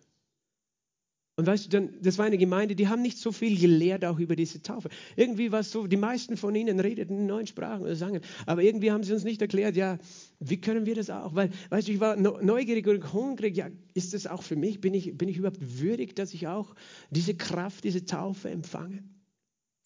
[1.39, 4.19] Und weißt du, dann, das war eine Gemeinde, die haben nicht so viel gelehrt auch
[4.19, 4.89] über diese Taufe.
[5.15, 8.65] Irgendwie war es so, die meisten von ihnen redeten in neuen Sprachen oder sangen, aber
[8.65, 9.99] irgendwie haben sie uns nicht erklärt, ja,
[10.41, 11.37] wie können wir das auch?
[11.37, 14.81] Weil, weißt du, ich war neugierig und hungrig, ja, ist das auch für mich?
[14.81, 16.75] Bin ich, bin ich überhaupt würdig, dass ich auch
[17.11, 19.05] diese Kraft, diese Taufe empfange?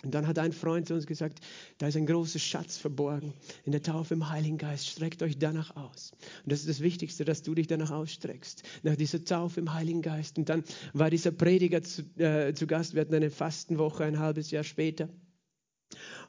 [0.05, 1.41] Und dann hat ein Freund zu uns gesagt,
[1.79, 3.35] da ist ein großer Schatz verborgen
[3.65, 4.89] in der Taufe im Heiligen Geist.
[4.89, 6.13] Streckt euch danach aus.
[6.43, 10.03] Und das ist das Wichtigste, dass du dich danach ausstreckst, nach dieser Taufe im Heiligen
[10.03, 10.39] Geist.
[10.39, 12.95] Und dann war dieser Prediger zu, äh, zu Gast.
[12.95, 15.09] Wir hatten eine Fastenwoche ein halbes Jahr später.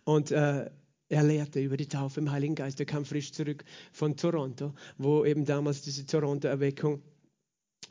[0.04, 0.70] Und äh,
[1.10, 2.80] er lehrte über die Taufe im Heiligen Geist.
[2.80, 7.02] Er kam frisch zurück von Toronto, wo eben damals diese Toronto-Erweckung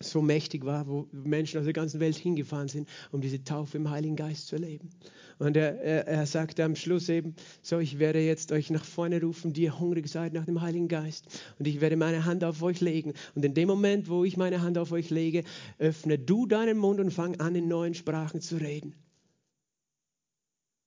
[0.03, 3.91] so mächtig war, wo Menschen aus der ganzen Welt hingefahren sind, um diese Taufe im
[3.91, 4.91] Heiligen Geist zu erleben.
[5.39, 9.21] Und er, er, er sagte am Schluss eben, so, ich werde jetzt euch nach vorne
[9.21, 11.27] rufen, die ihr hungrig seid nach dem Heiligen Geist.
[11.59, 13.15] Und ich werde meine Hand auf euch legen.
[13.35, 15.45] Und in dem Moment, wo ich meine Hand auf euch lege,
[15.79, 18.95] öffne du deinen Mund und fang an, in neuen Sprachen zu reden.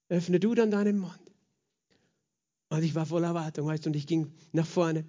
[0.09, 1.19] Öffne du dann deinen Mund.
[2.69, 5.05] Und ich war voller Erwartung, weißt du, und ich ging nach vorne.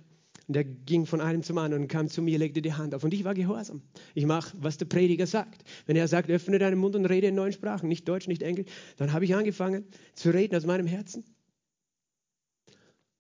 [0.49, 3.03] Und er ging von einem zum anderen und kam zu mir, legte die Hand auf.
[3.03, 3.83] Und ich war gehorsam.
[4.15, 5.65] Ich mache, was der Prediger sagt.
[5.87, 8.67] Wenn er sagt, öffne deinen Mund und rede in neuen Sprachen, nicht Deutsch, nicht Englisch,
[8.97, 9.85] dann habe ich angefangen
[10.15, 11.25] zu reden aus meinem Herzen.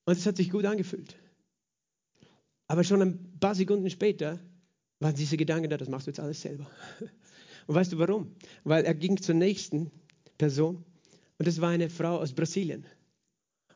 [0.04, 1.16] Und es hat sich gut angefühlt.
[2.68, 4.38] Aber schon ein paar Sekunden später
[5.00, 6.70] waren diese Gedanken da, das machst du jetzt alles selber.
[7.66, 8.36] Und weißt du warum?
[8.62, 9.90] Weil er ging zur nächsten
[10.38, 10.84] Person
[11.38, 12.86] und das war eine Frau aus Brasilien.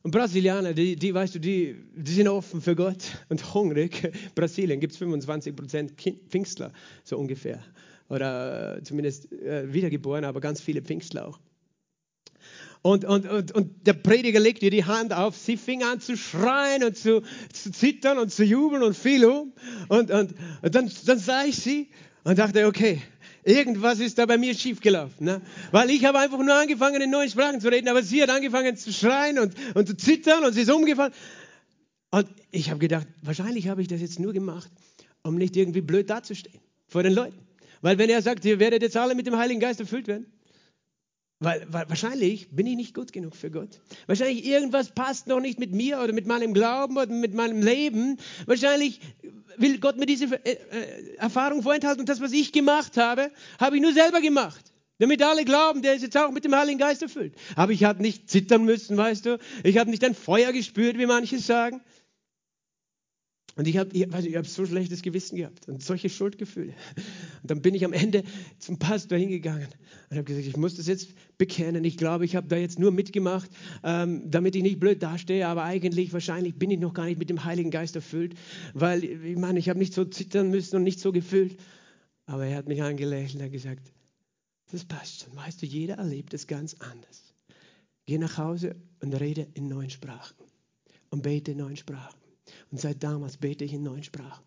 [0.03, 4.11] Und Brasilianer, die, die, weißt du, die, die sind offen für Gott und hungrig.
[4.35, 5.93] Brasilien gibt es 25 Prozent
[6.29, 6.73] Pfingstler,
[7.05, 7.63] so ungefähr.
[8.09, 11.39] Oder äh, zumindest äh, wiedergeboren, aber ganz viele Pfingstler auch.
[12.83, 15.37] Und, und, und, und der Prediger legt ihr die Hand auf.
[15.37, 17.23] Sie fing an zu schreien und zu,
[17.53, 19.53] zu zittern und zu jubeln und fiel um.
[19.89, 21.91] Und, und, und dann, dann sah ich sie
[22.25, 23.03] und dachte, okay,
[23.45, 25.25] Irgendwas ist da bei mir schiefgelaufen.
[25.25, 25.41] Ne?
[25.71, 28.77] Weil ich habe einfach nur angefangen, in neuen Sprachen zu reden, aber sie hat angefangen
[28.77, 31.13] zu schreien und, und zu zittern und sie ist umgefallen.
[32.11, 34.71] Und ich habe gedacht, wahrscheinlich habe ich das jetzt nur gemacht,
[35.23, 37.39] um nicht irgendwie blöd dazustehen vor den Leuten.
[37.83, 40.27] Weil wenn er sagt, ihr werdet jetzt alle mit dem Heiligen Geist erfüllt werden,
[41.41, 43.81] weil, weil, wahrscheinlich bin ich nicht gut genug für Gott.
[44.07, 48.19] Wahrscheinlich irgendwas passt noch nicht mit mir oder mit meinem Glauben oder mit meinem Leben.
[48.47, 49.01] Wahrscheinlich
[49.57, 53.77] will Gott mir diese äh, äh, Erfahrung vorenthalten und das, was ich gemacht habe, habe
[53.77, 54.71] ich nur selber gemacht.
[54.99, 57.35] Damit alle glauben, der ist jetzt auch mit dem Heiligen Geist erfüllt.
[57.57, 59.39] Aber ich habe nicht zittern müssen, weißt du.
[59.65, 61.81] Ich habe nicht ein Feuer gespürt, wie manche sagen.
[63.57, 66.73] Und ich habe ich, ich hab so schlechtes Gewissen gehabt und solche Schuldgefühle.
[67.43, 68.23] Und dann bin ich am Ende
[68.59, 69.69] zum Pastor hingegangen
[70.09, 71.85] und habe gesagt, ich muss das jetzt bekennen.
[71.85, 73.51] Ich glaube, ich habe da jetzt nur mitgemacht,
[73.83, 77.29] ähm, damit ich nicht blöd dastehe, aber eigentlich, wahrscheinlich bin ich noch gar nicht mit
[77.29, 78.35] dem Heiligen Geist erfüllt,
[78.73, 81.59] weil, ich meine, ich habe nicht so zittern müssen und nicht so gefühlt.
[82.27, 83.93] Aber er hat mich angelächelt und hat gesagt,
[84.71, 85.35] das passt schon.
[85.35, 87.35] Weißt du, jeder erlebt es ganz anders.
[88.07, 90.37] Geh nach Hause und rede in neuen Sprachen
[91.11, 92.20] und bete in neuen Sprachen.
[92.71, 94.45] Und seit damals bete ich in neuen Sprachen.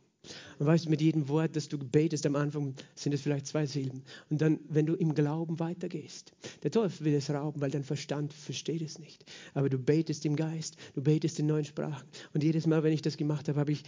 [0.57, 3.65] Und weißt du, mit jedem Wort, das du betest, am Anfang sind es vielleicht zwei
[3.65, 4.03] Silben.
[4.29, 6.31] Und dann, wenn du im Glauben weitergehst,
[6.63, 9.25] der Teufel will es rauben, weil dein Verstand versteht es nicht.
[9.53, 12.07] Aber du betest im Geist, du betest in neuen Sprachen.
[12.33, 13.83] Und jedes Mal, wenn ich das gemacht habe, habe ich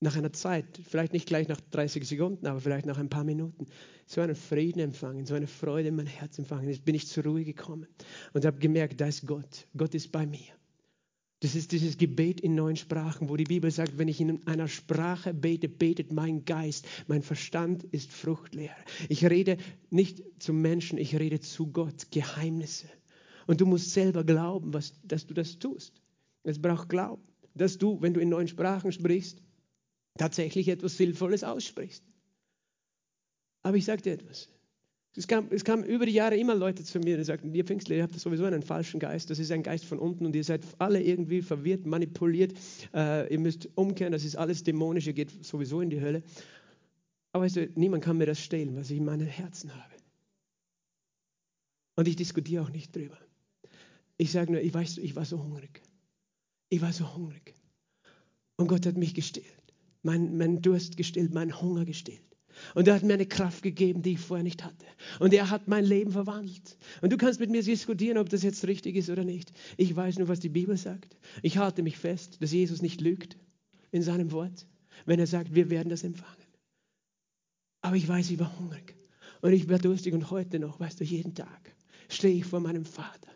[0.00, 3.66] nach einer Zeit, vielleicht nicht gleich nach 30 Sekunden, aber vielleicht nach ein paar Minuten,
[4.04, 6.68] so einen Frieden empfangen, so eine Freude in mein Herz empfangen.
[6.68, 7.86] Jetzt bin ich zur Ruhe gekommen
[8.32, 9.66] und habe gemerkt, da ist Gott.
[9.76, 10.61] Gott ist bei mir.
[11.42, 14.68] Das ist dieses Gebet in neuen Sprachen, wo die Bibel sagt, wenn ich in einer
[14.68, 18.76] Sprache bete, betet mein Geist, mein Verstand ist fruchtleer.
[19.08, 19.56] Ich rede
[19.90, 22.86] nicht zum Menschen, ich rede zu Gott, Geheimnisse.
[23.48, 26.00] Und du musst selber glauben, was, dass du das tust.
[26.44, 27.24] Es braucht Glauben,
[27.54, 29.42] dass du, wenn du in neuen Sprachen sprichst,
[30.16, 32.04] tatsächlich etwas Sinnvolles aussprichst.
[33.64, 34.48] Aber ich sage dir etwas.
[35.14, 38.02] Es kam, kamen über die Jahre immer Leute zu mir, die sagten, ihr Pfingstler, ihr
[38.02, 41.02] habt sowieso einen falschen Geist, das ist ein Geist von unten und ihr seid alle
[41.02, 42.54] irgendwie verwirrt, manipuliert,
[42.94, 46.22] äh, ihr müsst umkehren, das ist alles dämonisch, ihr geht sowieso in die Hölle.
[47.32, 49.92] Aber weißt du, niemand kann mir das stehlen, was ich in meinem Herzen habe.
[51.96, 53.18] Und ich diskutiere auch nicht drüber.
[54.16, 55.82] Ich sage nur, ich weiß, ich war so hungrig.
[56.70, 57.54] Ich war so hungrig.
[58.56, 59.46] Und Gott hat mich gestillt,
[60.02, 62.31] mein, mein Durst gestillt, meinen Hunger gestillt.
[62.74, 64.86] Und er hat mir eine Kraft gegeben, die ich vorher nicht hatte.
[65.20, 66.76] Und er hat mein Leben verwandelt.
[67.00, 69.52] Und du kannst mit mir diskutieren, ob das jetzt richtig ist oder nicht.
[69.76, 71.16] Ich weiß nur, was die Bibel sagt.
[71.42, 73.36] Ich halte mich fest, dass Jesus nicht lügt
[73.90, 74.66] in seinem Wort,
[75.06, 76.36] wenn er sagt, wir werden das empfangen.
[77.80, 78.96] Aber ich weiß, ich war hungrig.
[79.40, 81.74] Und ich war durstig und heute noch, weißt du, jeden Tag
[82.08, 83.30] stehe ich vor meinem Vater.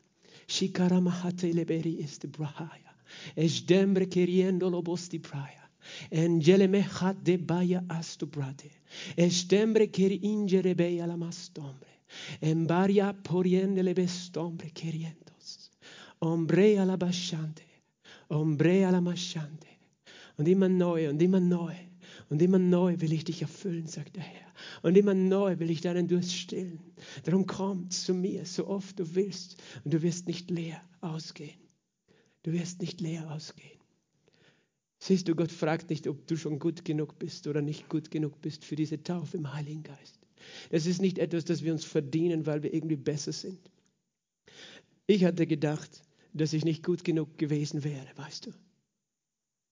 [0.49, 2.95] Shikaramahate leberi ist brahaya.
[3.35, 5.66] Esdembre keriendo lobosti praya.
[7.01, 8.71] Hat de baya astu brate.
[9.17, 11.91] Estembre ker ingere beya la mastombre.
[12.41, 15.71] Embaria poriende le bestombre kerientos.
[16.21, 17.65] Ombre la bashante.
[18.29, 19.67] Ombre la mashante.
[20.39, 21.75] Und immer neu und immer neu.
[22.29, 24.53] Und immer neu will ich dich erfüllen, sagt der Herr.
[24.83, 26.81] Und immer neu will ich deinen Durst stillen.
[27.25, 29.63] Darum komm zu mir, so oft du willst.
[29.85, 31.61] Und du wirst nicht leer ausgehen.
[32.43, 33.79] Du wirst nicht leer ausgehen.
[35.07, 38.41] Siehst du, Gott fragt nicht, ob du schon gut genug bist oder nicht gut genug
[38.41, 40.19] bist für diese Taufe im Heiligen Geist.
[40.71, 43.71] Das ist nicht etwas, das wir uns verdienen, weil wir irgendwie besser sind.
[45.07, 46.03] Ich hatte gedacht,
[46.33, 48.51] dass ich nicht gut genug gewesen wäre, weißt du.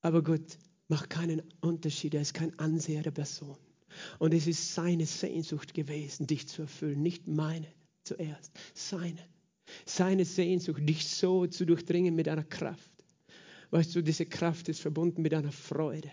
[0.02, 0.56] Aber Gott
[0.86, 3.58] macht keinen Unterschied, er ist kein Anseher der Person.
[4.20, 7.66] Und es ist seine Sehnsucht gewesen, dich zu erfüllen, nicht meine
[8.04, 9.26] zuerst, seine.
[9.84, 12.93] Seine Sehnsucht, dich so zu durchdringen mit einer Kraft
[13.74, 16.08] Weißt du, diese Kraft ist verbunden mit einer Freude,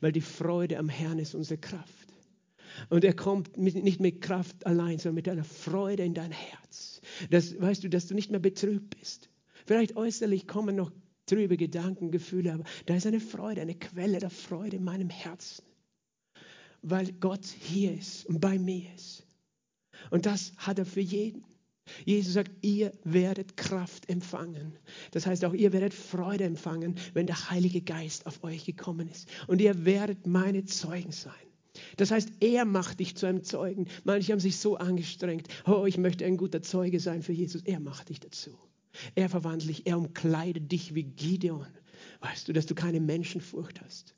[0.00, 2.06] weil die Freude am Herrn ist unsere Kraft.
[2.88, 7.00] Und er kommt mit, nicht mit Kraft allein, sondern mit einer Freude in dein Herz.
[7.28, 9.28] Das, weißt du, dass du nicht mehr betrübt bist.
[9.66, 10.92] Vielleicht äußerlich kommen noch
[11.26, 15.64] trübe Gedanken, Gefühle, aber da ist eine Freude, eine Quelle der Freude in meinem Herzen.
[16.80, 19.26] Weil Gott hier ist und bei mir ist.
[20.10, 21.44] Und das hat er für jeden.
[22.04, 24.78] Jesus sagt, ihr werdet Kraft empfangen.
[25.10, 29.28] Das heißt auch, ihr werdet Freude empfangen, wenn der Heilige Geist auf euch gekommen ist.
[29.46, 31.32] Und ihr werdet meine Zeugen sein.
[31.96, 33.86] Das heißt, er macht dich zu einem Zeugen.
[34.04, 35.48] Manche haben sich so angestrengt.
[35.66, 37.62] Oh, ich möchte ein guter Zeuge sein für Jesus.
[37.62, 38.58] Er macht dich dazu.
[39.14, 41.66] Er verwandelt dich, er umkleidet dich wie Gideon.
[42.20, 44.14] Weißt du, dass du keine Menschenfurcht hast?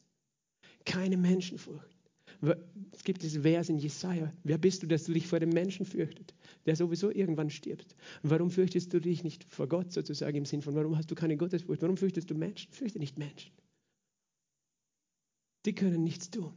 [0.85, 1.93] Keine Menschenfurcht.
[2.93, 4.33] Es gibt diesen Vers in Jesaja.
[4.43, 6.35] Wer bist du, dass du dich vor dem Menschen fürchtet,
[6.66, 7.96] der sowieso irgendwann stirbt?
[8.22, 11.14] Und warum fürchtest du dich nicht vor Gott sozusagen im Sinn von, warum hast du
[11.14, 11.82] keine Gottesfurcht?
[11.82, 12.72] Warum fürchtest du Menschen?
[12.72, 13.52] Fürchte nicht Menschen.
[15.64, 16.54] Die können nichts tun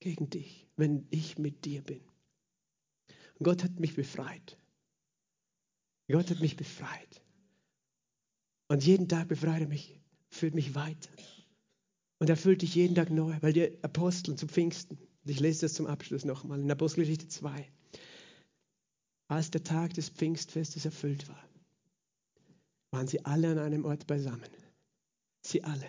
[0.00, 2.00] gegen dich, wenn ich mit dir bin.
[3.38, 4.58] Und Gott hat mich befreit.
[6.08, 7.22] Gott hat mich befreit.
[8.68, 11.10] Und jeden Tag befreit er mich, führt mich weiter.
[12.18, 15.74] Und er füllt dich jeden Tag neu, weil die Apostel zu Pfingsten, ich lese das
[15.74, 17.66] zum Abschluss nochmal in Apostelgeschichte 2,
[19.30, 21.48] als der Tag des Pfingstfestes erfüllt war,
[22.90, 24.50] waren sie alle an einem Ort beisammen.
[25.42, 25.86] Sie alle,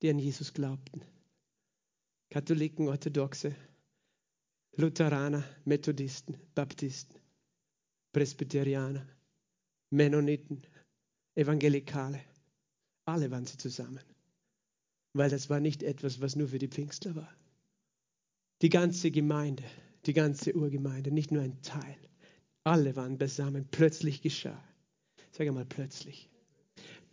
[0.00, 1.02] die an Jesus glaubten.
[2.30, 3.56] Katholiken, Orthodoxe,
[4.76, 7.18] Lutheraner, Methodisten, Baptisten,
[8.12, 9.04] Presbyterianer,
[9.90, 10.62] Mennoniten,
[11.34, 12.20] Evangelikale.
[13.04, 14.04] Alle waren sie zusammen.
[15.12, 17.34] Weil das war nicht etwas, was nur für die Pfingstler war.
[18.62, 19.64] Die ganze Gemeinde,
[20.06, 21.98] die ganze Urgemeinde, nicht nur ein Teil.
[22.64, 23.68] Alle waren beisammen.
[23.70, 24.62] Plötzlich geschah.
[25.30, 26.30] Sag einmal plötzlich.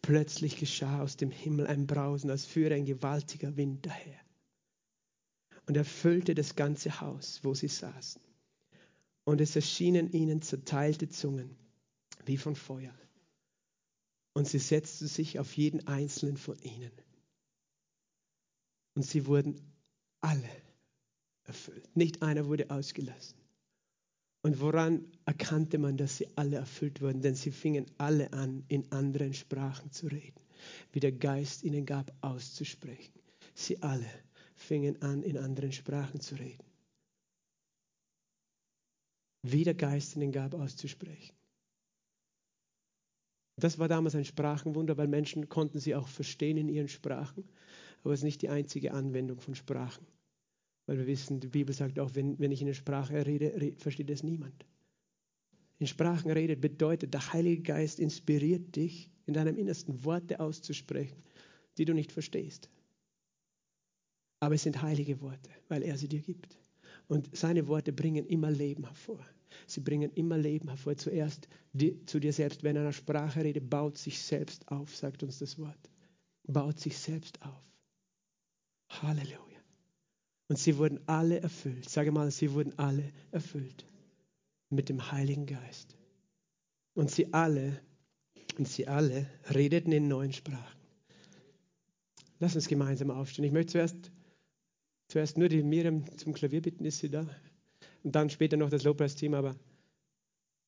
[0.01, 4.19] Plötzlich geschah aus dem Himmel ein Brausen, als führe ein gewaltiger Wind daher.
[5.67, 8.21] Und erfüllte das ganze Haus, wo sie saßen.
[9.25, 11.55] Und es erschienen ihnen zerteilte Zungen,
[12.25, 12.93] wie von Feuer.
[14.33, 16.91] Und sie setzten sich auf jeden einzelnen von ihnen.
[18.95, 19.59] Und sie wurden
[20.21, 20.49] alle
[21.43, 21.95] erfüllt.
[21.95, 23.40] Nicht einer wurde ausgelassen.
[24.43, 27.21] Und woran erkannte man, dass sie alle erfüllt wurden?
[27.21, 30.41] Denn sie fingen alle an, in anderen Sprachen zu reden,
[30.91, 33.13] wie der Geist ihnen gab, auszusprechen.
[33.53, 34.09] Sie alle
[34.55, 36.63] fingen an, in anderen Sprachen zu reden.
[39.43, 41.35] Wie der Geist ihnen gab, auszusprechen.
[43.57, 47.47] Das war damals ein Sprachenwunder, weil Menschen konnten sie auch verstehen in ihren Sprachen.
[48.03, 50.05] Aber es ist nicht die einzige Anwendung von Sprachen.
[50.85, 54.09] Weil wir wissen, die Bibel sagt auch, wenn, wenn ich in der Sprache rede, versteht
[54.09, 54.65] es niemand.
[55.79, 61.23] In Sprachen redet bedeutet, der Heilige Geist inspiriert dich, in deinem Innersten Worte auszusprechen,
[61.77, 62.69] die du nicht verstehst.
[64.39, 66.57] Aber es sind heilige Worte, weil er sie dir gibt.
[67.07, 69.25] Und seine Worte bringen immer Leben hervor.
[69.67, 70.97] Sie bringen immer Leben hervor.
[70.97, 72.63] Zuerst die, zu dir selbst.
[72.63, 75.89] Wenn einer Sprache redet, baut sich selbst auf, sagt uns das Wort.
[76.47, 77.63] Baut sich selbst auf.
[78.89, 79.50] Halleluja.
[80.51, 81.89] Und sie wurden alle erfüllt.
[81.89, 83.85] Sage mal, sie wurden alle erfüllt
[84.69, 85.95] mit dem Heiligen Geist.
[86.93, 87.79] Und sie alle,
[88.57, 90.77] und sie alle redeten in neuen Sprachen.
[92.41, 93.45] Lass uns gemeinsam aufstehen.
[93.45, 94.11] Ich möchte zuerst,
[95.07, 97.25] zuerst nur die Miriam zum Klavier bitten, ist sie da?
[98.03, 99.55] Und dann später noch das Lobpreisteam, aber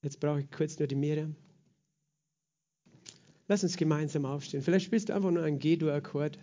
[0.01, 1.35] jetzt brauche ich kurz nur die Miriam.
[3.49, 4.63] Lass uns gemeinsam aufstehen.
[4.63, 6.39] Vielleicht spielst du einfach nur einen G-Dur-Akkord.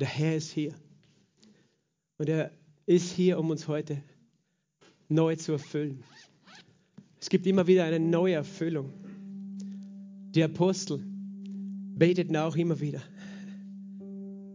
[0.00, 0.72] Der Herr ist hier.
[2.16, 2.50] Und er
[2.86, 4.02] ist hier, um uns heute
[5.08, 6.02] neu zu erfüllen.
[7.20, 8.94] Es gibt immer wieder eine neue Erfüllung.
[10.34, 11.04] Die Apostel
[11.96, 13.02] beteten auch immer wieder.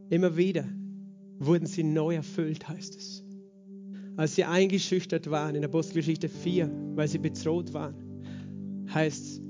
[0.10, 0.68] Immer wieder
[1.38, 3.24] wurden sie neu erfüllt, heißt es.
[4.18, 9.45] Als sie eingeschüchtert waren in Apostelgeschichte 4, weil sie bedroht waren, heißt es,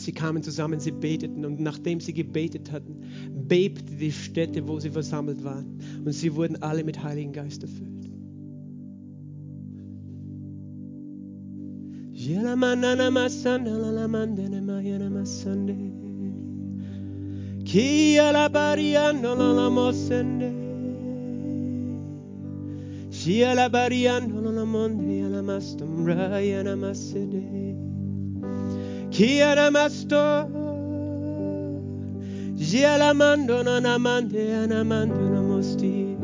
[0.00, 3.02] Sie kamen zusammen, sie beteten und nachdem sie gebetet hatten,
[3.48, 5.78] bebte die Stätte, wo sie versammelt waren.
[6.04, 8.00] Und sie wurden alle mit Heiligen Geist erfüllt.
[17.64, 20.60] Kia la bariano la mosende
[23.10, 27.89] Shia la bariano la monde la mastum masede
[29.20, 30.48] Kiaramasto
[32.56, 36.16] Jialamando nanamande anamando namosti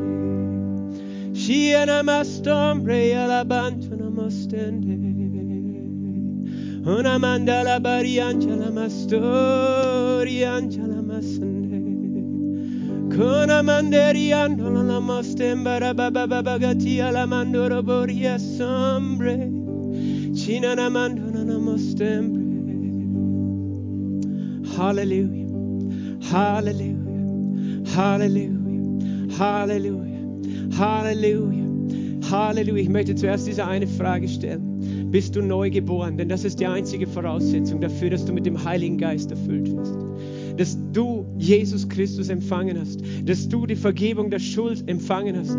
[1.31, 4.97] Shianamastombre alabanto namostende
[6.87, 11.79] Unamanda la barianchala mastorianchala masende
[13.15, 19.51] Kuna manderiando la namostembara bababagati alamando roboria sombre
[20.33, 22.36] Chinanamando nanamostembre
[24.77, 25.47] Halleluja.
[26.31, 26.95] Halleluja.
[27.95, 29.39] Halleluja.
[29.39, 30.19] Halleluja.
[30.77, 31.65] Halleluja.
[32.29, 32.83] Halleluja.
[32.83, 35.09] Ich möchte zuerst diese eine Frage stellen.
[35.09, 36.17] Bist du neu geboren?
[36.17, 39.95] Denn das ist die einzige Voraussetzung dafür, dass du mit dem Heiligen Geist erfüllt wirst.
[40.57, 43.01] Dass du Jesus Christus empfangen hast.
[43.25, 45.57] Dass du die Vergebung der Schuld empfangen hast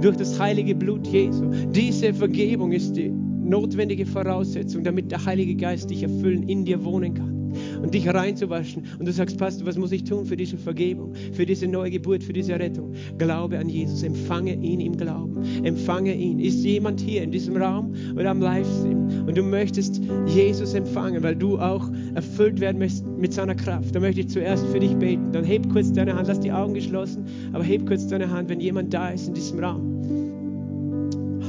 [0.00, 1.50] durch das heilige Blut Jesu.
[1.74, 7.14] Diese Vergebung ist die notwendige Voraussetzung, damit der Heilige Geist dich erfüllen, in dir wohnen
[7.14, 7.39] kann
[7.82, 8.84] und dich reinzuwaschen.
[8.98, 12.22] Und du sagst, Pastor, was muss ich tun für diese Vergebung, für diese neue Geburt,
[12.22, 12.92] für diese Rettung?
[13.18, 16.40] Glaube an Jesus, empfange ihn im Glauben, empfange ihn.
[16.40, 21.36] Ist jemand hier in diesem Raum oder am Livestream und du möchtest Jesus empfangen, weil
[21.36, 23.94] du auch erfüllt werden möchtest mit seiner Kraft?
[23.94, 25.32] Dann möchte ich zuerst für dich beten.
[25.32, 28.60] Dann heb kurz deine Hand, lass die Augen geschlossen, aber heb kurz deine Hand, wenn
[28.60, 30.00] jemand da ist in diesem Raum.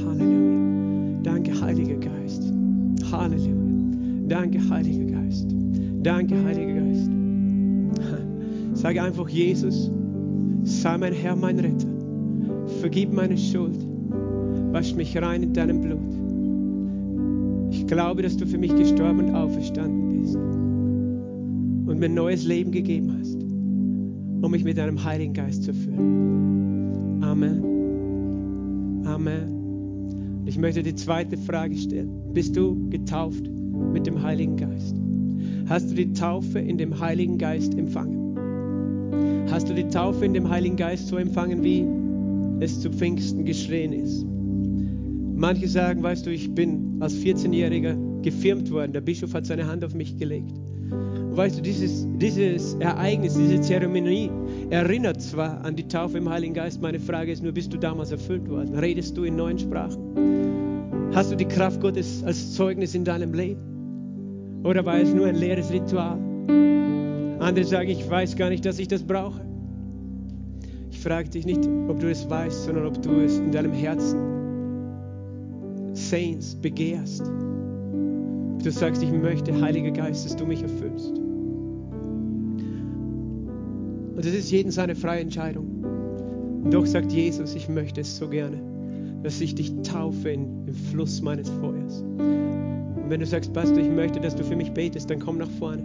[0.04, 1.20] Halleluja.
[1.22, 2.52] Danke, Heiliger Geist.
[3.10, 3.52] Halleluja.
[4.28, 5.46] Danke, Heiliger Geist.
[6.02, 7.10] Danke, Heiliger Geist.
[8.74, 9.90] Sag einfach, Jesus,
[10.64, 11.88] sei mein Herr, mein Retter.
[12.80, 13.78] Vergib meine Schuld.
[14.72, 15.98] Wasch mich rein in deinem Blut.
[17.70, 22.72] Ich glaube, dass du für mich gestorben und auferstanden bist und mir ein neues Leben
[22.72, 23.42] gegeben hast,
[24.44, 27.22] um mich mit deinem Heiligen Geist zu füllen.
[27.22, 29.04] Amen.
[29.04, 30.42] Amen.
[30.46, 32.10] Ich möchte die zweite Frage stellen.
[32.32, 33.48] Bist du getauft
[33.92, 35.01] mit dem Heiligen Geist?
[35.72, 38.36] Hast du die Taufe in dem Heiligen Geist empfangen?
[39.50, 41.86] Hast du die Taufe in dem Heiligen Geist so empfangen, wie
[42.62, 44.22] es zu Pfingsten geschehen ist?
[45.34, 48.92] Manche sagen, weißt du, ich bin als 14-Jähriger gefirmt worden.
[48.92, 50.52] Der Bischof hat seine Hand auf mich gelegt.
[50.90, 54.30] Und weißt du, dieses, dieses Ereignis, diese Zeremonie
[54.68, 56.82] erinnert zwar an die Taufe im Heiligen Geist.
[56.82, 58.74] Meine Frage ist nur, bist du damals erfüllt worden?
[58.74, 61.12] Redest du in neuen Sprachen?
[61.14, 63.71] Hast du die Kraft Gottes als Zeugnis in deinem Leben?
[64.64, 66.18] Oder war es nur ein leeres Ritual?
[67.40, 69.40] Andere sagen, ich weiß gar nicht, dass ich das brauche.
[70.90, 74.20] Ich frage dich nicht, ob du es weißt, sondern ob du es in deinem Herzen
[75.94, 77.24] sehnst, begehrst.
[78.62, 81.10] Du sagst, ich möchte, Heiliger Geist, dass du mich erfüllst.
[84.14, 85.66] Und das ist jeden seine freie Entscheidung.
[86.62, 88.62] Und doch sagt Jesus, ich möchte es so gerne,
[89.24, 92.04] dass ich dich taufe in, im Fluss meines Feuers.
[93.12, 95.82] Wenn du sagst, Pastor, ich möchte, dass du für mich betest, dann komm nach vorne.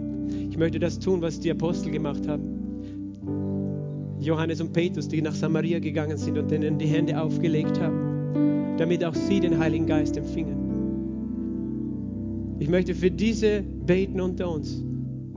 [0.50, 4.16] Ich möchte das tun, was die Apostel gemacht haben.
[4.18, 8.08] Johannes und Petrus, die nach Samaria gegangen sind und denen die Hände aufgelegt haben
[8.78, 10.56] damit auch sie den Heiligen Geist empfingen.
[12.60, 14.82] Ich möchte für diese beten unter uns,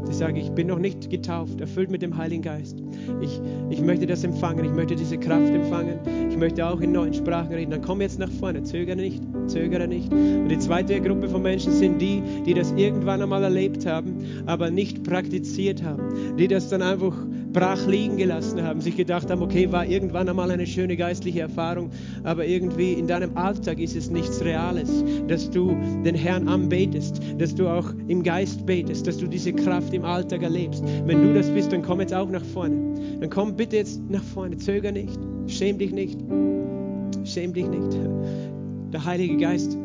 [0.08, 2.78] die sagen, ich bin noch nicht getauft, erfüllt mit dem Heiligen Geist.
[3.22, 6.00] Ich, ich möchte das empfangen, ich möchte diese Kraft empfangen,
[6.30, 7.72] ich möchte auch in neuen Sprachen reden.
[7.72, 10.12] Dann komm jetzt nach vorne, zögere nicht, zögere nicht.
[10.12, 14.72] Und die zweite Gruppe von Menschen sind die, die das irgendwann einmal erlebt haben, aber
[14.72, 17.16] nicht praktiziert haben, die das dann einfach
[17.54, 21.92] brach liegen gelassen haben, sich gedacht haben, okay, war irgendwann einmal eine schöne geistliche Erfahrung,
[22.24, 25.76] aber irgendwie in deinem Alltag ist es nichts Reales, dass du
[26.06, 30.44] den Herrn anbetest, dass du auch im Geist betest, dass du diese Kraft im Alltag
[30.44, 30.84] erlebst.
[31.06, 32.96] Wenn du das bist, dann komm jetzt auch nach vorne.
[33.20, 36.20] Dann komm bitte jetzt nach vorne, zöger nicht, schäm dich nicht,
[37.24, 37.98] schäm dich nicht.
[38.94, 39.78] Der Heilige Geist,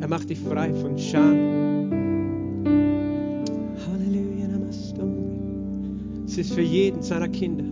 [0.00, 1.60] er macht dich frei von Scham.
[6.30, 7.64] Es ist für jeden seiner Kinder.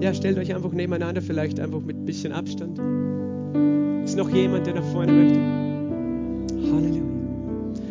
[0.00, 2.80] Ja, stellt euch einfach nebeneinander, vielleicht einfach mit ein bisschen Abstand.
[4.02, 5.38] Ist noch jemand, der nach vorne möchte?
[6.72, 7.02] Halleluja.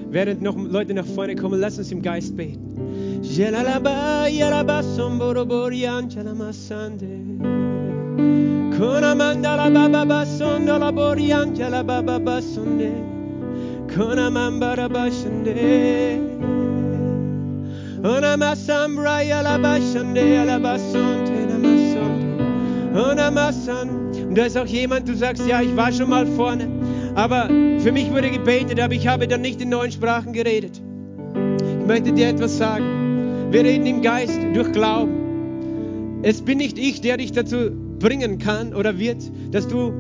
[0.10, 3.22] Während noch Leute nach vorne kommen, lass uns im Geist beten.
[8.80, 12.92] Konamanda la baba basondo la borianja la baba basonde
[13.88, 16.20] Konamambara bashande
[18.04, 22.32] Ona masambraya la bashande la basonte na masonte.
[22.96, 23.90] Ona masan.
[24.28, 26.68] Und da ist auch jemand, du sagst, ja, ich war schon mal vorne,
[27.16, 27.48] aber
[27.80, 30.82] für mich wurde gebetet, aber ich habe dann nicht in neuen Sprachen geredet.
[31.82, 33.50] Ich möchte dir etwas sagen.
[33.52, 36.22] Wir reden im Geist durch Glauben.
[36.24, 39.22] Es bin nicht ich, der dich dazu bringen kann oder wird,
[39.52, 39.92] dass du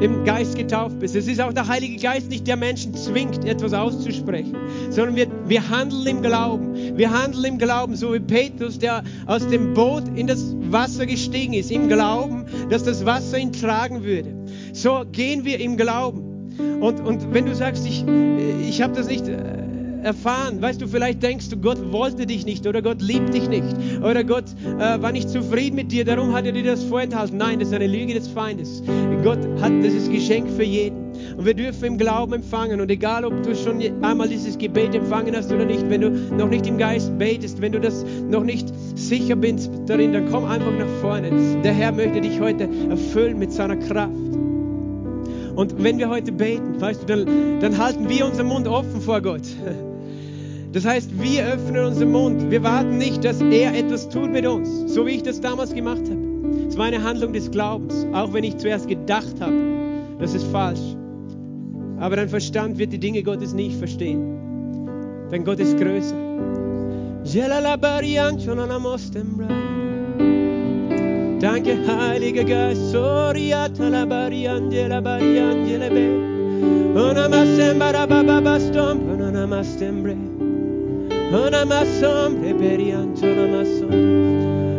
[0.00, 1.16] im Geist getauft bist.
[1.16, 4.56] Es ist auch der Heilige Geist nicht, der Menschen zwingt, etwas auszusprechen,
[4.90, 6.96] sondern wir, wir handeln im Glauben.
[6.96, 11.54] Wir handeln im Glauben, so wie Petrus, der aus dem Boot in das Wasser gestiegen
[11.54, 14.34] ist, im Glauben, dass das Wasser ihn tragen würde.
[14.72, 16.28] So gehen wir im Glauben.
[16.80, 18.04] Und, und wenn du sagst, ich,
[18.68, 19.67] ich habe das nicht äh,
[20.02, 20.60] erfahren.
[20.60, 24.24] Weißt du, vielleicht denkst du, Gott wollte dich nicht oder Gott liebt dich nicht oder
[24.24, 27.36] Gott äh, war nicht zufrieden mit dir, darum hat er dir das vorenthalten.
[27.36, 28.82] Nein, das ist eine Lüge des Feindes.
[29.22, 31.12] Gott hat ist Geschenk für jeden.
[31.36, 32.80] Und wir dürfen im Glauben empfangen.
[32.80, 36.48] Und egal, ob du schon einmal dieses Gebet empfangen hast oder nicht, wenn du noch
[36.48, 40.72] nicht im Geist betest, wenn du das noch nicht sicher bist darin, dann komm einfach
[40.72, 41.30] nach vorne.
[41.62, 44.12] Der Herr möchte dich heute erfüllen mit seiner Kraft.
[45.54, 49.20] Und wenn wir heute beten, weißt du, dann, dann halten wir unseren Mund offen vor
[49.20, 49.42] Gott.
[50.72, 52.50] Das heißt, wir öffnen unseren Mund.
[52.50, 56.02] Wir warten nicht, dass er etwas tut mit uns, so wie ich das damals gemacht
[56.02, 56.28] habe.
[56.68, 59.54] Es war eine Handlung des Glaubens, auch wenn ich zuerst gedacht habe,
[60.18, 60.96] das ist falsch.
[61.98, 64.38] Aber dein Verstand wird die Dinge Gottes nicht verstehen.
[65.32, 66.16] Denn Gott ist größer.
[71.40, 72.90] Danke, Heiliger Geist.
[72.90, 75.00] Soriata la bariangela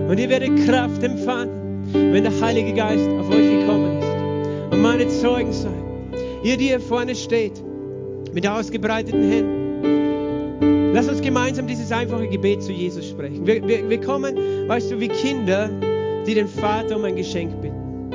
[0.10, 4.74] Und ihr werdet Kraft empfangen, wenn der Heilige Geist auf euch gekommen ist.
[4.74, 6.10] Und meine Zeugen sein.
[6.43, 7.64] Ihr, die hier vorne steht,
[8.34, 10.91] mit ausgebreiteten Händen.
[10.93, 13.45] Lass uns gemeinsam dieses einfache Gebet zu Jesus sprechen.
[13.45, 14.36] Wir, wir, wir kommen,
[14.68, 15.70] weißt du, wie Kinder,
[16.26, 18.10] die den Vater um ein Geschenk bitten.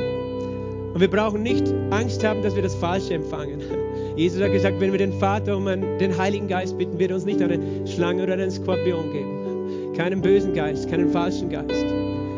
[0.93, 3.61] Und wir brauchen nicht Angst haben, dass wir das Falsche empfangen.
[4.17, 7.43] Jesus hat gesagt, wenn wir den Vater um den Heiligen Geist bitten, wird uns nicht
[7.43, 9.93] eine Schlange oder einen Skorpion geben.
[9.97, 11.85] Keinen bösen Geist, keinen falschen Geist.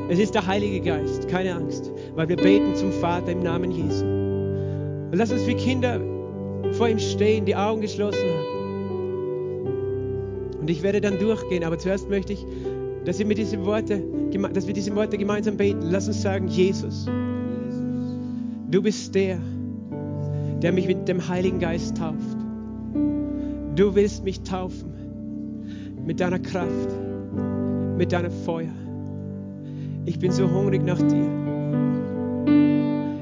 [0.09, 4.05] Es ist der Heilige Geist, keine Angst, weil wir beten zum Vater im Namen Jesu.
[4.05, 6.01] Und lass uns wie Kinder
[6.73, 8.57] vor ihm stehen, die Augen geschlossen haben.
[10.61, 12.47] Und ich werde dann durchgehen, aber zuerst möchte ich,
[13.05, 14.03] dass, wir, mit diese Worte,
[14.53, 15.91] dass wir diese Worte gemeinsam beten.
[15.91, 17.07] Lass uns sagen, Jesus,
[18.71, 19.39] du bist der,
[20.63, 22.37] der mich mit dem Heiligen Geist tauft.
[23.75, 24.93] Du willst mich taufen
[26.05, 26.91] mit deiner Kraft,
[27.99, 28.73] mit deinem Feuer.
[30.07, 31.29] Ich bin so hungrig nach dir.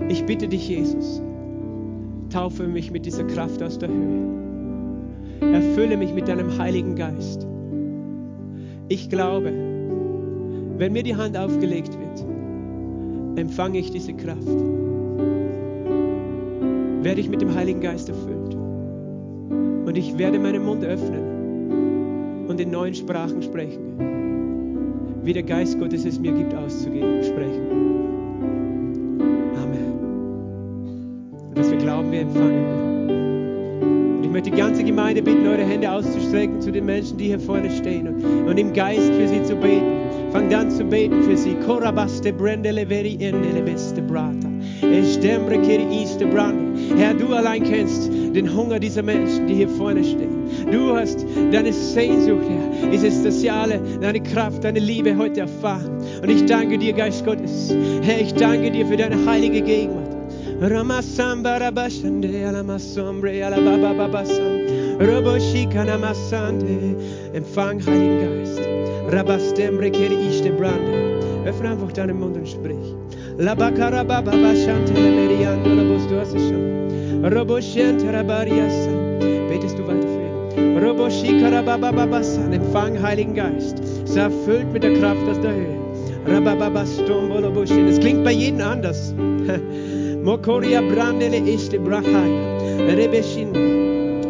[0.09, 1.22] Ich bitte dich, Jesus,
[2.30, 5.53] taufe mich mit dieser Kraft aus der Höhe.
[5.53, 7.47] Erfülle mich mit deinem Heiligen Geist.
[8.89, 9.51] Ich glaube,
[10.76, 14.62] wenn mir die Hand aufgelegt wird, empfange ich diese Kraft.
[17.05, 18.55] Werde ich mit dem Heiligen Geist erfüllt.
[18.55, 26.07] Und ich werde meinen Mund öffnen und in neuen Sprachen sprechen, wie der Geist Gottes
[26.07, 27.67] es mir gibt auszugeben, sprechen.
[29.55, 29.93] Amen.
[31.51, 32.65] Und was wir glauben, wir empfangen
[34.23, 37.71] wir möchte die ganze Gemeinde bitten, eure Hände auszustrecken zu den Menschen, die hier vorne
[37.71, 40.33] stehen und, und im Geist für sie zu beten.
[40.33, 41.55] Fangt an zu beten für sie.
[41.67, 44.49] Korabaste brendele veri endele beste brata.
[44.81, 46.64] Estembre kiri iste brande.
[46.97, 50.45] Herr, du allein kennst den Hunger dieser Menschen, die hier vorne stehen.
[50.71, 52.93] Du hast deine Sehnsucht, Herr.
[52.93, 55.99] Ist es, dass sie alle deine Kraft, deine Liebe heute erfahren.
[56.23, 57.75] Und ich danke dir, Geist Gottes.
[58.03, 60.15] Herr, ich danke dir für deine heilige Gegenwart.
[67.33, 68.61] Empfang, Heiligen Geist.
[71.45, 72.95] Öffne einfach deinen Mund und sprich.
[76.09, 77.22] Du hast es schon.
[79.49, 80.85] Betest du weiter für ihn?
[82.53, 83.82] Empfang, Heiligen Geist.
[84.05, 85.74] Sei erfüllt mit der Kraft aus der Höhe.
[87.89, 89.12] Es klingt bei jedem anders.
[90.22, 92.59] Mokoria brandele este brahaya.
[92.87, 93.49] Rebeshin.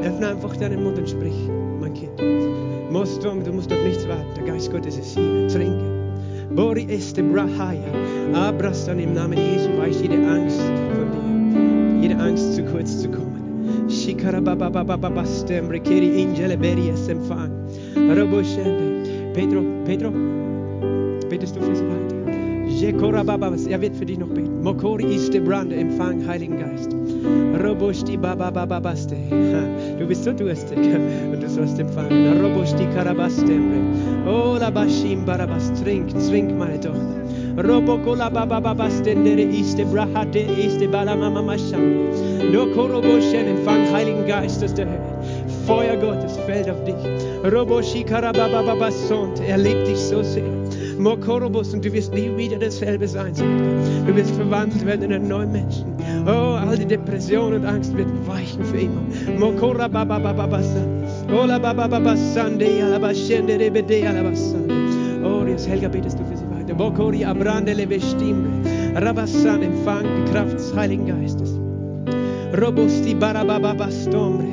[0.03, 1.37] Öffne einfach deinen Mund und sprich,
[1.79, 2.91] mein Kind.
[2.91, 4.35] Mostum, du musst auf nichts warten.
[4.37, 5.49] Der Geist Gottes ist hier.
[5.49, 5.94] Trinke.
[6.55, 7.91] Bori este brahaya.
[8.33, 12.03] Abras dann im Namen Jesu weicht jede Angst von dir.
[12.03, 13.91] Jede Angst, zu kurz zu kommen.
[13.91, 15.69] Shikarabababababastem.
[15.69, 17.51] Rekeri ingele berias empfang.
[17.97, 19.33] Roboshende.
[19.35, 20.13] Pedro, Pedro,
[23.75, 24.63] Er wird für dich noch beten.
[24.63, 26.95] Mokori ist der Brand, empfang Heiligen Geist.
[27.63, 29.17] Robosti babababaste.
[29.99, 30.79] Du bist so durstig
[31.33, 32.41] und du sollst empfangen.
[32.43, 33.79] Robosti karabastembre.
[34.27, 35.73] Oh labashim barabas.
[35.83, 37.23] Trink, trink, meine Tochter.
[37.57, 42.11] Robokola babababastendere iste brahate iste balamamamasham.
[42.53, 45.45] No koroboshen, empfang Heiligen Geist aus der Höhe.
[45.67, 46.95] Feuer Gottes fällt auf dich.
[47.51, 49.41] Roboshi karababababasont.
[49.41, 50.64] Er liebt dich so sehr.
[50.99, 53.33] Mokorobus und du wirst nie wieder dasselbe sein.
[54.07, 55.87] Du wirst verwandelt werden in einen neuen Menschen.
[56.27, 59.03] Oh, all die Depression und Angst wird weichen für immer.
[59.39, 60.87] Mokora baba baba basa.
[61.33, 64.75] Ola baba baba sande alabashende rebede alabasande.
[65.25, 66.75] Oh, jetzt Helga betest du für sie weiter.
[66.75, 68.51] Mokori abrande levestimbre.
[68.95, 71.59] Rabassan, empfang die Kraft des Heiligen Geistes.
[72.61, 74.47] Robusti barababa bastombre.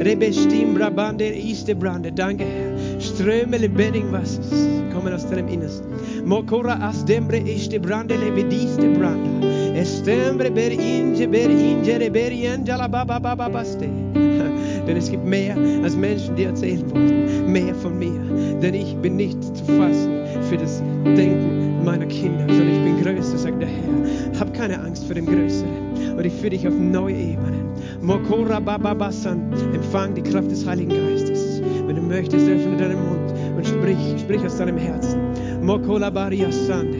[0.00, 2.10] Rebestimbra bande iste brande.
[2.10, 3.00] Danke, Herr.
[3.00, 5.88] Ströme lebendigen Wassers kommen aus deinem Innersten.
[6.24, 9.46] Mokora astembre iste brande levediste branda.
[9.74, 13.86] Estembre ber inge ber ingere ber ingela baba baba baste.
[14.86, 17.50] Denn es gibt mehr, als Menschen dir erzählen wollten.
[17.50, 18.20] Mehr von mir.
[18.60, 23.38] Denn ich bin nicht zu fassen für das Denken meiner Kinder, sondern ich bin größer,
[23.38, 24.38] sagt der Herr.
[24.40, 26.16] Hab keine Angst vor dem Größeren.
[26.16, 27.66] Und ich führe dich auf neue Ebenen.
[28.02, 29.52] Mokora bababasan.
[29.74, 31.60] Empfang die Kraft des Heiligen Geistes.
[31.86, 33.21] Wenn du möchtest, öffne deinen Mund
[33.56, 35.20] und sprich, sprich aus deinem Herzen.
[35.62, 36.98] Mokola bariasande.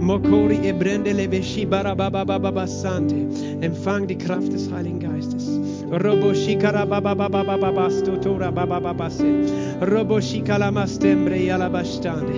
[0.00, 3.16] Mokori ebrende leveshi barababababasante.
[3.60, 5.48] Empfang die Kraft des Heiligen Geistes.
[5.90, 9.24] Robo shikara babababababasto tora babababase.
[9.80, 12.34] Robo shikala mastembre yalabastande.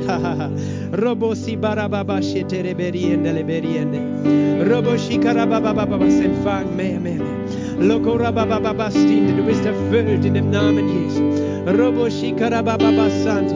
[0.93, 4.01] Robo si barababashi tereberiende leberiende.
[4.69, 6.21] Robo shikara bababababas.
[6.21, 7.26] Empfang mehr, mehr.
[7.79, 11.23] Du bist erfüllt in dem Namen Jesu.
[11.67, 13.55] Robo shikara bababasante.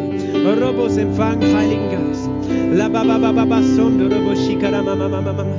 [0.60, 2.28] Robos empfang Heiligen Geist.
[2.72, 5.56] La baba baba basondo robo shikara mama mama mama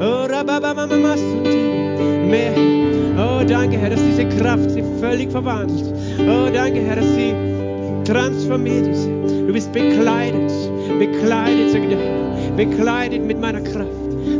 [0.00, 1.16] Oh rababa mama mama
[2.30, 2.54] Mehr.
[3.18, 5.92] Oh danke Herr, dass diese Kraft sie völlig verwandelt.
[6.20, 7.34] Oh danke Herr, dass sie
[8.04, 9.10] Transformiere sie.
[9.46, 10.52] Du bist bekleidet,
[10.98, 13.90] bekleidet, sag ich bekleidet mit meiner Kraft.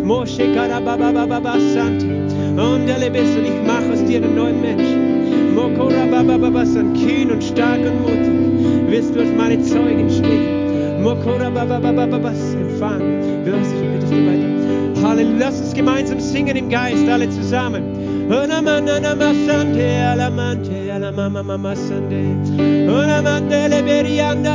[0.03, 2.34] Moshe Karabababa Sante.
[2.57, 5.55] Und erlebst und ich mache aus dir einen neuen Menschen.
[5.55, 8.91] Mokora Bababa San, kühn und stark und mutig.
[8.91, 11.03] Wirst du als meine Zeugen stehen.
[11.03, 13.45] Mokora Bababa empfangen.
[13.45, 15.09] Wirst du, bittest du weiter.
[15.09, 15.39] Halleluja.
[15.39, 17.83] Lass uns gemeinsam singen im Geist, alle zusammen.
[19.47, 22.23] Sante, alamante, alamama sande.
[22.89, 24.55] Unamande le berianda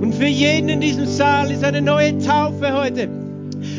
[0.00, 3.08] Und für jeden in diesem Saal ist eine neue Taufe heute.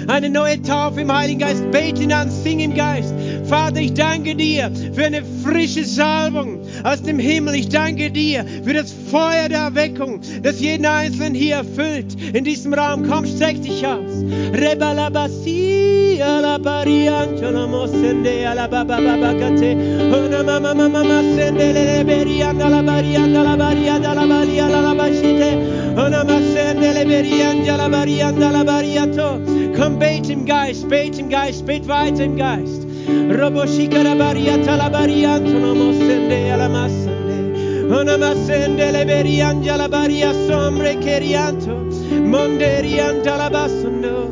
[0.08, 1.70] Eine neue Taufe im Heiligen Geist.
[1.72, 3.14] Beten an, sing im Geist.
[3.54, 7.54] Vater, ich danke dir für eine frische Salbung aus dem Himmel.
[7.54, 12.20] Ich danke dir für das Feuer der Erweckung, das jeden Einzelnen hier erfüllt.
[12.34, 14.24] In diesem Raum, komm, streck dich aus.
[14.54, 19.78] Rebalabasi, alabariantolo mosende, alabababakate,
[20.12, 25.58] ona mama mama masende, leberianda, labarianda, labarianda, labalia, labashite,
[25.96, 29.40] ona masende, leberianda, labarianda, labariato.
[29.78, 32.83] Komm, bet im Geist, bet im Geist, bet weiter im Geist.
[33.08, 37.94] Roboshikara bariata la barianto no mosende alla massende.
[37.94, 41.88] Ona massende le berianja la baria sombre kerianto.
[42.24, 44.32] Monderianta la bassondo.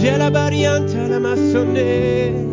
[0.00, 2.46] Jela barianta la massonde.